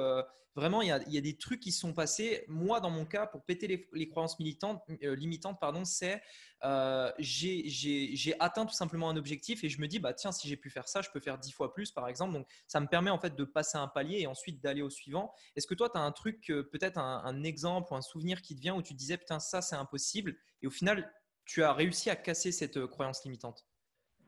[0.56, 2.46] Vraiment, il y, a, des trucs qui sont passés?
[2.48, 6.22] Moi, dans mon cas, pour péter les, croyances euh, limitantes, pardon, c'est
[6.64, 10.56] euh, j'ai atteint tout simplement un objectif et je me dis, bah tiens, si j'ai
[10.56, 12.32] pu faire ça, je peux faire dix fois plus, par exemple.
[12.32, 15.30] Donc, ça me permet en fait de passer un palier et ensuite d'aller au suivant.
[15.56, 18.56] Est-ce que toi, tu as un truc, euh, peut-être un, exemple ou un souvenir qui
[18.56, 21.12] te vient où tu disais, putain, ça, c'est impossible et au final,
[21.44, 23.66] tu as réussi à casser cette croyance limitante?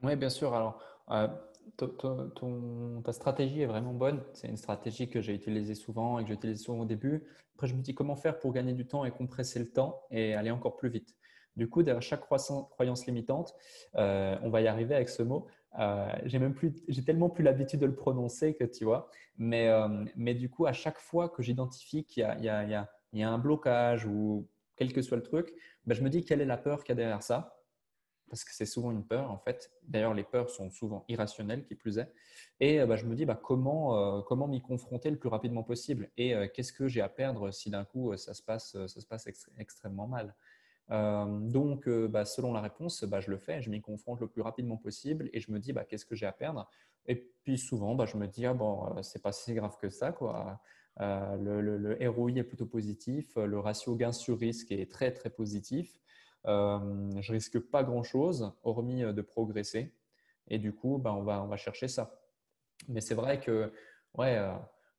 [0.02, 0.54] Oui, bien sûr.
[0.54, 0.78] Alors,
[1.76, 4.22] ta stratégie est vraiment bonne.
[4.32, 7.24] C'est une stratégie que j'ai utilisée souvent et que j'utilisais souvent au début.
[7.54, 10.34] Après, je me dis comment faire pour gagner du temps et compresser le temps et
[10.34, 11.14] aller encore plus vite.
[11.56, 13.54] Du coup, derrière chaque croyance limitante,
[13.96, 15.48] euh, on va y arriver avec ce mot.
[15.80, 19.10] Euh, j'ai même plus, j'ai tellement plus l'habitude de le prononcer que tu vois.
[19.38, 23.30] Mais, euh, mais du coup, à chaque fois que j'identifie qu'il y, y, y a,
[23.30, 24.46] un blocage ou
[24.76, 25.52] quel que soit le truc,
[25.84, 27.57] ben, je me dis quelle est la peur qu'il y a derrière ça
[28.28, 29.70] parce que c'est souvent une peur en fait.
[29.82, 32.12] D'ailleurs, les peurs sont souvent irrationnelles, qui plus est.
[32.60, 35.62] Et euh, bah, je me dis bah, comment, euh, comment m'y confronter le plus rapidement
[35.62, 36.10] possible?
[36.16, 38.76] Et euh, qu'est-ce que j'ai à perdre si d'un coup ça se passe,
[39.58, 40.34] extrêmement mal?
[40.90, 45.28] donc, bah, selon la réponse, je le fais, je m'y confronte le plus rapidement possible
[45.34, 46.66] et je me dis qu'est-ce que j'ai à perdre?
[47.04, 48.56] Et puis souvent, je me dis ah,
[49.02, 50.16] c'est pas si grave que ça
[50.98, 55.28] le, le, le ROI est plutôt positif, le ratio gain sur risque est très très
[55.28, 56.00] positif.
[56.48, 59.94] Euh, je risque pas grand-chose, hormis euh, de progresser.
[60.48, 62.18] Et du coup, ben, on, va, on va chercher ça.
[62.88, 63.70] Mais c'est vrai que
[64.14, 64.38] ouais,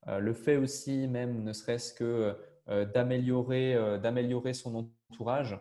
[0.08, 2.38] euh, le fait aussi, même ne serait-ce que
[2.94, 5.60] d'améliorer, d'améliorer son entourage,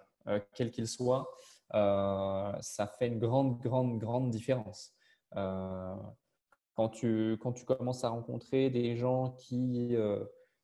[0.52, 1.26] quel qu'il soit,
[1.72, 4.94] ça fait une grande, grande, grande différence.
[5.32, 9.96] quand, tu, quand tu commences à rencontrer des gens qui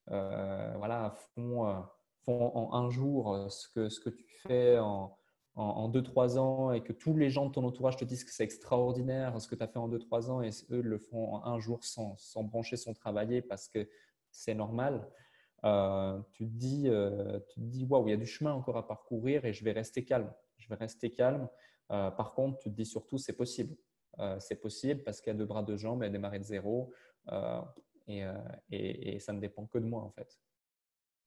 [0.07, 1.83] voilà, font
[2.25, 5.17] font en un jour euh, ce que, ce que tu fais en,
[5.55, 8.45] en, 2-3 ans et que tous les gens de ton entourage te disent que c'est
[8.45, 11.59] extraordinaire ce que tu as fait en 2-3 ans et eux le font en un
[11.59, 13.89] jour sans, sans brancher, sans travailler parce que
[14.31, 15.09] c'est normal,
[15.65, 19.45] euh, tu te dis, euh, dis waouh, il y a du chemin encore à parcourir
[19.45, 20.33] et je vais rester calme.
[20.57, 21.49] Je vais rester calme.
[21.89, 23.77] par contre, tu te dis surtout, c'est possible.
[24.39, 26.93] c'est possible parce qu'il y a deux bras, deux jambes, elle a démarré de zéro
[28.07, 28.25] et,
[28.71, 30.39] et ça ne dépend que de moi en fait.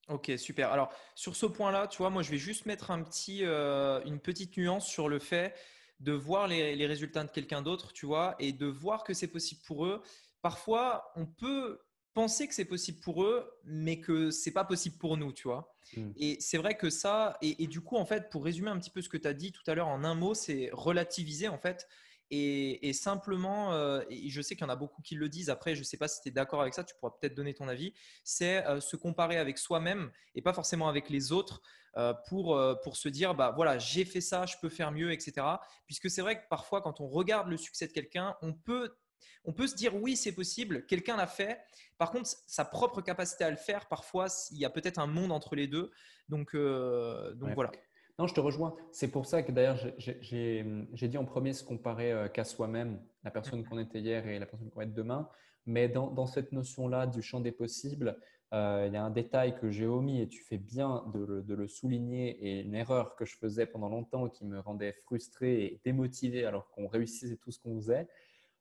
[0.10, 0.72] Ok, super.
[0.72, 4.20] Alors, sur ce point-là, tu vois, moi, je vais juste mettre un petit, euh, une
[4.20, 5.54] petite nuance sur le fait
[6.00, 9.62] de voir les, résultats de quelqu'un d'autre, tu vois, et de voir que c'est possible
[9.66, 10.02] pour eux.
[10.42, 11.82] Parfois, on peut
[12.14, 15.76] penser que c'est possible pour eux, mais que c'est pas possible pour nous, tu vois.
[15.96, 16.12] Hmm.
[16.16, 18.90] Et c'est vrai que ça, et, et, du coup, en fait, pour résumer un petit
[18.90, 21.58] peu ce que tu as dit tout à l'heure en un mot, c'est relativiser, en
[21.58, 21.88] fait,
[22.30, 25.76] et, simplement, euh, et je sais qu'il y en a beaucoup qui le disent, après
[25.76, 27.68] je ne sais pas si tu es d'accord avec ça, tu pourras peut-être donner ton
[27.68, 31.62] avis, c'est euh, se comparer avec soi-même et pas forcément avec les autres
[31.96, 35.48] euh, pour, pour se dire, bah voilà, j'ai fait ça, je peux faire mieux, etc.
[35.86, 38.98] Puisque c'est vrai que parfois quand on regarde le succès de quelqu'un, on peut,
[39.46, 41.60] on peut se dire oui, c'est possible, quelqu'un l'a fait.
[41.98, 45.32] Par contre, sa propre capacité à le faire, parfois, il y a peut-être un monde
[45.32, 45.92] entre les deux.
[46.28, 47.72] Donc, donc voilà.
[48.20, 48.76] Non, je te rejoins.
[48.92, 53.30] C'est pour ça que d'ailleurs, j'ai dit en premier se comparer euh, qu'à soi-même, la
[53.30, 55.30] personne qu'on était hier et la personne qu'on va être demain.
[55.68, 58.18] Mais dans, cette notion-là du champ des possibles,
[58.54, 61.68] euh, il y a un détail que j'ai omis et tu fais bien de le,
[61.68, 66.46] souligner et une erreur que je faisais pendant longtemps qui me rendait frustré et démotivé
[66.46, 68.08] alors qu'on réussissait tout ce qu'on faisait.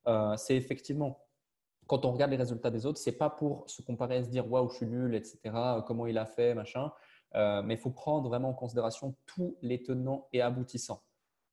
[0.09, 1.23] Euh, c'est effectivement
[1.87, 4.51] quand on regarde les résultats des autres, c'est pas pour se comparer et se dire
[4.51, 5.39] waouh, je suis nul, etc.
[5.87, 6.91] Comment il a fait, machin.
[7.37, 11.03] Euh, mais il faut prendre vraiment en considération tous les tenants et aboutissants.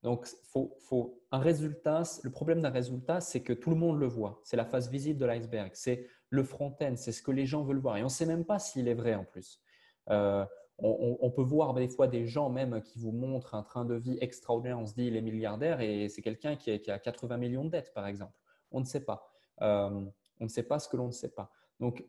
[0.03, 2.03] Donc, faut, un résultat.
[2.23, 4.41] Le problème d'un résultat, c'est que tout le monde le voit.
[4.43, 5.71] C'est la face visible de l'iceberg.
[5.73, 6.93] C'est le front-end.
[6.95, 7.97] C'est ce que les gens veulent voir.
[7.97, 9.61] Et on ne sait même pas s'il est vrai en plus.
[10.09, 10.45] Euh,
[10.79, 14.17] on, peut voir des fois des gens même qui vous montrent un train de vie
[14.19, 14.77] extraordinaire.
[14.79, 17.69] On se dit il est milliardaire et c'est quelqu'un qui, qui, a 80 millions de
[17.69, 18.33] dettes, par exemple.
[18.71, 19.31] On ne sait pas.
[19.61, 20.05] Euh,
[20.39, 21.51] on ne sait pas ce que l'on ne sait pas.
[21.79, 22.03] Donc,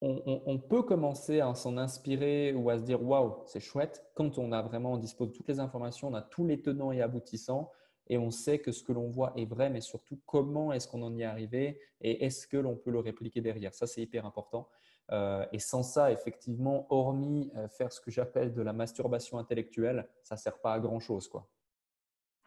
[0.00, 4.52] on, peut commencer à s'en inspirer ou à se dire waouh, c'est chouette quand on
[4.52, 7.72] a vraiment, on dispose de toutes les informations, on a tous les tenants et aboutissants
[8.08, 11.02] et on sait que ce que l'on voit est vrai, mais surtout comment est-ce qu'on
[11.02, 13.74] en est arrivé et est-ce que l'on peut le répliquer derrière?
[13.74, 14.68] Ça, c'est hyper important.
[15.10, 20.08] Euh, et sans ça, effectivement, hormis euh, faire ce que j'appelle de la masturbation intellectuelle,
[20.22, 21.28] ça ne sert pas à grand-chose.
[21.28, 21.48] quoi.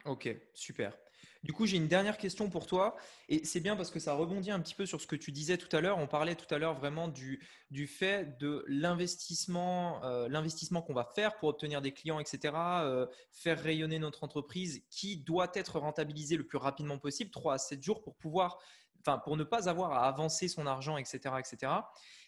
[0.06, 0.98] Ok, super.
[1.44, 2.96] Du coup, j'ai une dernière question pour toi.
[3.28, 5.58] Et c'est bien parce que ça rebondit un petit peu sur ce que tu disais
[5.58, 5.98] tout à l'heure.
[5.98, 11.10] On parlait tout à l'heure vraiment du, du fait de l'investissement, euh, l'investissement qu'on va
[11.16, 12.54] faire pour obtenir des clients, etc.
[12.56, 17.58] Euh, faire rayonner notre entreprise qui doit être rentabilisée le plus rapidement possible, 3 à
[17.58, 18.60] 7 jours pour pouvoir,
[19.00, 21.36] enfin, pour ne pas avoir à avancer son argent, etc.
[21.40, 21.72] etc.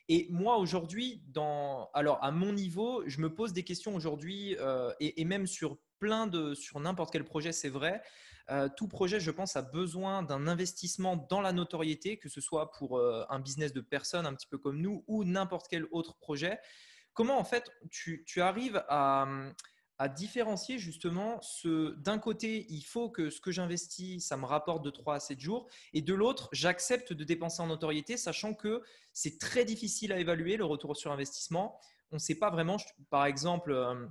[0.09, 4.91] Et moi, aujourd'hui, dans, alors à mon niveau, je me pose des questions aujourd'hui euh,
[4.99, 8.01] et, et, même sur plein de, sur n'importe quel projet, c'est vrai.
[8.49, 12.71] Euh, tout projet, je pense, a besoin d'un investissement dans la notoriété, que ce soit
[12.71, 16.17] pour euh, un business de personnes un petit peu comme nous ou n'importe quel autre
[16.17, 16.59] projet.
[17.13, 19.27] Comment en fait tu, arrives à,
[20.15, 24.89] différencier justement ce d'un côté, il faut que ce que j'investis, ça me rapporte de
[24.89, 28.81] 3 à 7 jours, et de l'autre, j'accepte de dépenser en notoriété, sachant que
[29.13, 31.79] c'est très difficile à évaluer le retour sur investissement.
[32.11, 32.75] On ne sait pas vraiment,
[33.09, 34.05] par exemple, euh,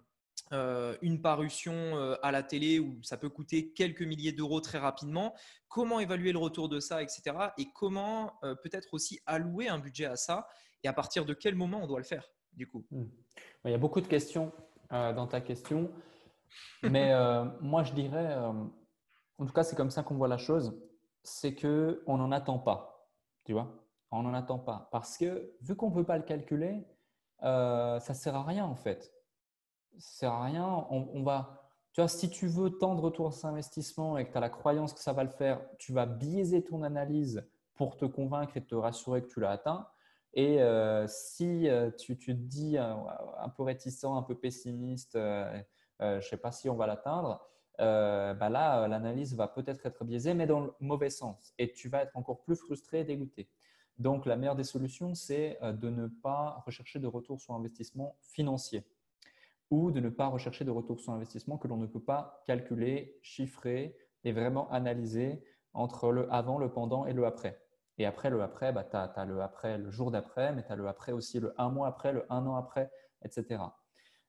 [0.53, 4.79] euh, une parution euh, à la télé où ça peut coûter quelques milliers d'euros très
[4.79, 5.35] rapidement,
[5.69, 7.23] comment évaluer le retour de ça, etc.
[7.57, 10.47] Et comment euh, peut-être aussi allouer un budget à ça
[10.83, 12.85] et à partir de quel moment on doit le faire du coup?
[12.91, 13.07] Hmm.
[13.65, 14.53] Il y a beaucoup de questions
[14.91, 15.91] dans ta question,
[16.83, 17.13] mais
[17.63, 20.79] moi je dirais, en tout cas c'est comme ça qu'on voit la chose,
[21.23, 23.09] c'est que on n'en attend pas,
[23.45, 23.73] tu vois,
[24.11, 24.91] on n'en attend pas.
[24.93, 26.85] Parce que vu qu'on ne peut pas le calculer,
[27.41, 29.12] ça ne sert à rien en fait
[29.99, 30.87] sert à rien.
[30.91, 34.37] On, va, tu vois, si tu veux tant de retours sur investissement et que tu
[34.37, 38.05] as la croyance que ça va le faire, tu vas biaiser ton analyse pour te
[38.05, 39.87] convaincre et te rassurer que tu l'as atteint.
[40.35, 42.95] Et euh, si euh, tu, te dis euh,
[43.39, 47.47] un, peu réticent, un peu pessimiste, je ne sais pas si on va l'atteindre,
[47.79, 51.53] bah là, l'analyse va peut-être être biaisée, mais dans le mauvais sens.
[51.59, 53.49] Et tu vas être encore plus frustré et dégoûté.
[53.99, 58.85] Donc, la meilleure des solutions, c'est de ne pas rechercher de retour sur investissement financier
[59.73, 63.19] ou de ne pas rechercher de retour sur investissement que l'on ne peut pas calculer,
[63.23, 65.43] chiffrer et vraiment analyser
[65.73, 67.59] entre le avant, le pendant et le après.
[67.97, 70.77] Et après le après, bah, tu as, le après le jour d'après, mais tu as
[70.77, 72.91] le après aussi le un mois après, le un an après,
[73.25, 73.63] etc.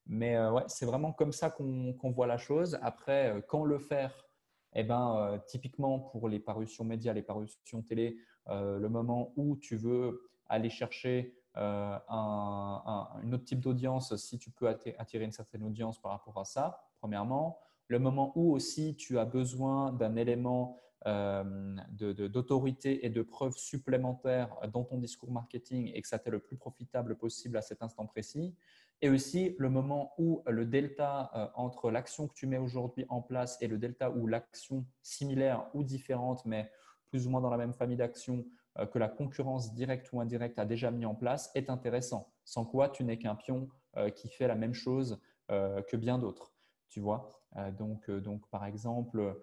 [0.05, 2.79] Mais euh, ouais, c'est vraiment comme ça qu'on voit la chose.
[2.81, 4.25] Après, euh, quand le faire
[4.75, 8.17] eh ben, euh, Typiquement pour les parutions médias, les parutions télé,
[8.47, 14.67] le moment où tu veux aller chercher euh, un, autre type d'audience si tu peux
[14.67, 17.59] attirer une certaine audience par rapport à ça, premièrement.
[17.87, 24.55] Le moment où aussi tu as besoin d'un élément euh, d'autorité et de preuves supplémentaires
[24.71, 28.07] dans ton discours marketing et que ça t'est le plus profitable possible à cet instant
[28.07, 28.55] précis.
[29.01, 33.21] Et aussi le moment où le delta euh, entre l'action que tu mets aujourd'hui en
[33.21, 36.71] place et le delta où l'action similaire ou différente, mais
[37.09, 38.45] plus ou moins dans la même famille d'actions,
[38.91, 42.31] que la concurrence directe ou indirecte a déjà mis en place est intéressant.
[42.43, 45.21] Sans quoi, tu n'es qu'un pion euh, qui fait la même chose
[45.51, 46.53] euh, que bien d'autres.
[46.89, 47.29] Tu vois
[47.77, 49.39] donc, donc, par exemple,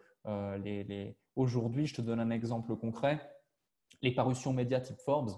[1.37, 3.21] aujourd'hui, je te donne un exemple concret.
[4.03, 5.31] Les parutions médias type Forbes,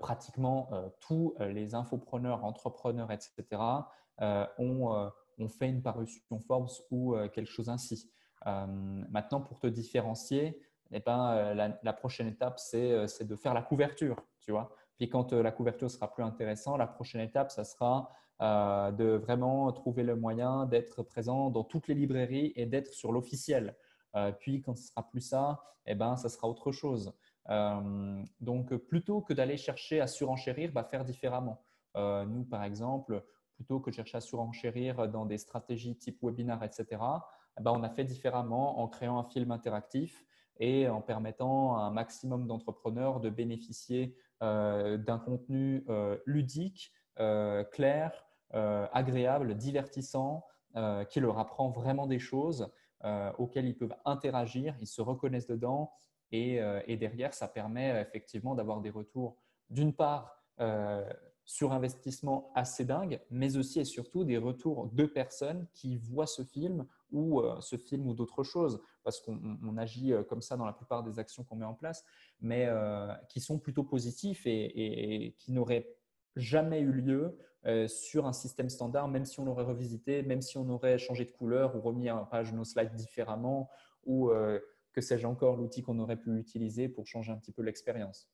[0.00, 0.68] pratiquement
[0.98, 3.62] tous les infopreneurs, entrepreneurs, etc.,
[4.58, 8.10] ont, ont, fait une parution Forbes ou quelque chose ainsi.
[8.44, 10.60] maintenant, pour te différencier,
[10.92, 14.16] eh ben, euh, la, prochaine étape, euh, c'est de faire la couverture.
[14.40, 18.10] Tu vois Puis quand euh, la couverture sera plus intéressante, la prochaine étape, ça sera
[18.38, 23.74] de vraiment trouver le moyen d'être présent dans toutes les librairies et d'être sur l'officiel.
[24.40, 27.14] puis quand ce sera plus ça, eh ben, ça sera autre chose.
[28.42, 31.64] donc plutôt que d'aller chercher à surenchérir, bah, faire différemment.
[31.94, 33.24] nous, par exemple,
[33.54, 36.84] plutôt que de chercher à surenchérir dans des stratégies type webinar, etc.,
[37.58, 40.26] eh ben, on a fait différemment en créant un film interactif
[40.58, 47.64] et en permettant à un maximum d'entrepreneurs de bénéficier euh, d'un contenu euh, ludique, euh,
[47.64, 48.24] clair,
[48.92, 50.46] agréable, divertissant,
[51.10, 52.70] qui leur apprend vraiment des choses
[53.38, 55.90] auxquelles ils peuvent interagir, ils se reconnaissent dedans
[56.30, 59.36] et, et derrière, ça permet effectivement d'avoir des retours
[59.68, 60.42] d'une part
[61.44, 66.42] sur investissement assez dingue, mais aussi et surtout des retours de personnes qui voient ce
[66.42, 70.64] film ou euh, ce film ou d'autres choses, parce qu'on agit euh, comme ça dans
[70.64, 72.04] la plupart des actions qu'on met en place,
[72.40, 75.88] mais euh, qui sont plutôt positifs et, qui n'auraient
[76.34, 77.38] jamais eu lieu
[77.88, 81.32] sur un système standard, même si on l'aurait revisité, même si on aurait changé de
[81.32, 83.68] couleur ou remis un page nos slides différemment,
[84.04, 84.30] ou
[84.92, 88.30] que sais-je encore, l'outil qu'on aurait pu utiliser pour changer un petit peu l'expérience.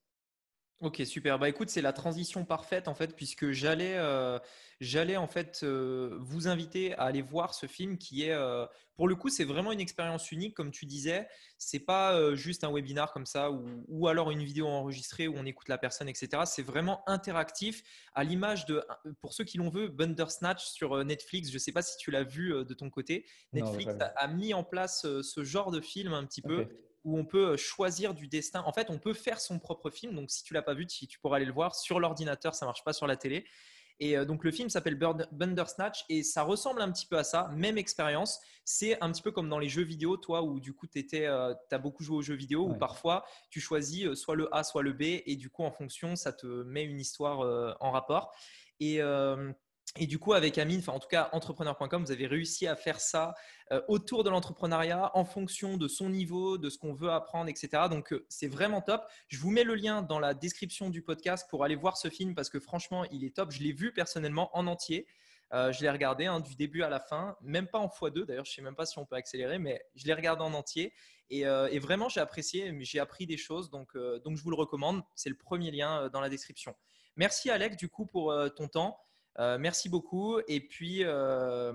[0.82, 1.38] Ok, super.
[1.38, 4.40] Bah écoute, c'est la transition parfaite en fait, puisque j'allais, euh,
[4.80, 9.06] j'allais en fait euh, vous inviter à aller voir ce film qui est, euh, pour
[9.06, 11.28] le coup, c'est vraiment une expérience unique, comme tu disais.
[11.56, 15.46] C'est pas juste un webinar comme ça ou, ou, alors une vidéo enregistrée où on
[15.46, 16.42] écoute la personne, etc.
[16.46, 17.84] C'est vraiment interactif,
[18.14, 18.84] à l'image de,
[19.20, 21.52] pour ceux qui l'ont vu, Bandersnatch sur Netflix.
[21.52, 23.24] Je sais pas si tu l'as vu de ton côté.
[23.52, 26.66] Netflix a, mis en place ce genre de film un petit peu
[27.04, 28.62] où on peut euh, choisir du destin.
[28.66, 30.14] En fait, on peut faire son propre film.
[30.14, 32.54] Donc, si tu l'as pas vu, tu, pourras aller le voir sur l'ordinateur.
[32.54, 33.44] Ça marche pas sur la télé.
[34.00, 37.50] Et euh, donc, le film s'appelle Bandersnatch et ça ressemble un petit peu à ça.
[37.54, 38.40] Même expérience.
[38.64, 41.54] C'est un petit peu comme dans les jeux vidéo, toi, où du coup, tu euh,
[41.70, 44.92] as beaucoup joué aux jeux vidéo, où parfois, tu choisis soit le A, soit le
[44.92, 45.02] B.
[45.02, 48.32] Et du coup, en fonction, ça te met une histoire en rapport.
[48.80, 49.00] Et.
[49.98, 52.98] Et du coup, avec Amine, enfin en tout cas entrepreneur.com, vous avez réussi à faire
[52.98, 53.34] ça
[53.72, 57.84] euh, autour de l'entrepreneuriat en fonction de son niveau, de ce qu'on veut apprendre, etc.
[57.90, 59.04] Donc euh, c'est vraiment top.
[59.28, 62.34] Je vous mets le lien dans la description du podcast pour aller voir ce film
[62.34, 63.50] parce que franchement, il est top.
[63.50, 65.06] Je l'ai vu personnellement en entier.
[65.52, 68.46] Euh, je l'ai regardé hein, du début à la fin, même pas en x2 d'ailleurs,
[68.46, 70.94] je ne sais même pas si on peut accélérer, mais je l'ai regardé en entier
[71.28, 71.44] et,
[71.78, 73.94] vraiment j'ai apprécié, j'ai appris des choses, donc,
[74.24, 75.02] donc je vous le recommande.
[75.14, 76.74] C'est le premier lien dans la description.
[77.16, 78.98] Merci Alex du coup pour ton temps.
[79.38, 81.72] Euh, merci beaucoup et puis, euh,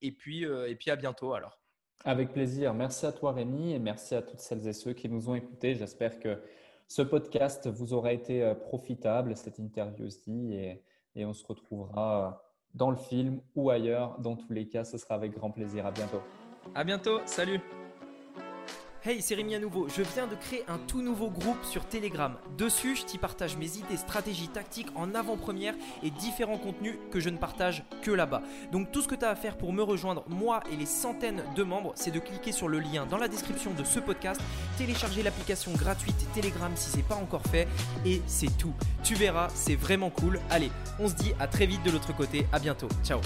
[0.00, 1.58] et, puis, euh, et puis à bientôt alors.
[2.04, 2.74] Avec plaisir.
[2.74, 5.74] Merci à toi Rémi et merci à toutes celles et ceux qui nous ont écoutés.
[5.74, 6.40] J'espère que
[6.88, 10.82] ce podcast vous aura été profitable, cette interview aussi, et,
[11.14, 12.42] et on se retrouvera
[12.74, 14.18] dans le film ou ailleurs.
[14.18, 15.86] Dans tous les cas, ce sera avec grand plaisir.
[15.86, 16.22] À bientôt.
[16.74, 17.20] À bientôt.
[17.24, 17.60] Salut.
[19.04, 19.88] Hey, c'est Rémi à nouveau.
[19.88, 22.36] Je viens de créer un tout nouveau groupe sur Telegram.
[22.56, 25.74] Dessus, je t'y partage mes idées, stratégies, tactiques en avant-première
[26.04, 28.42] et différents contenus que je ne partage que là-bas.
[28.70, 31.42] Donc tout ce que tu as à faire pour me rejoindre, moi et les centaines
[31.56, 34.40] de membres, c'est de cliquer sur le lien dans la description de ce podcast,
[34.78, 37.66] télécharger l'application gratuite Telegram si c'est pas encore fait
[38.06, 38.72] et c'est tout.
[39.02, 40.38] Tu verras, c'est vraiment cool.
[40.48, 40.70] Allez,
[41.00, 42.46] on se dit à très vite de l'autre côté.
[42.52, 42.88] À bientôt.
[43.02, 43.18] Ciao.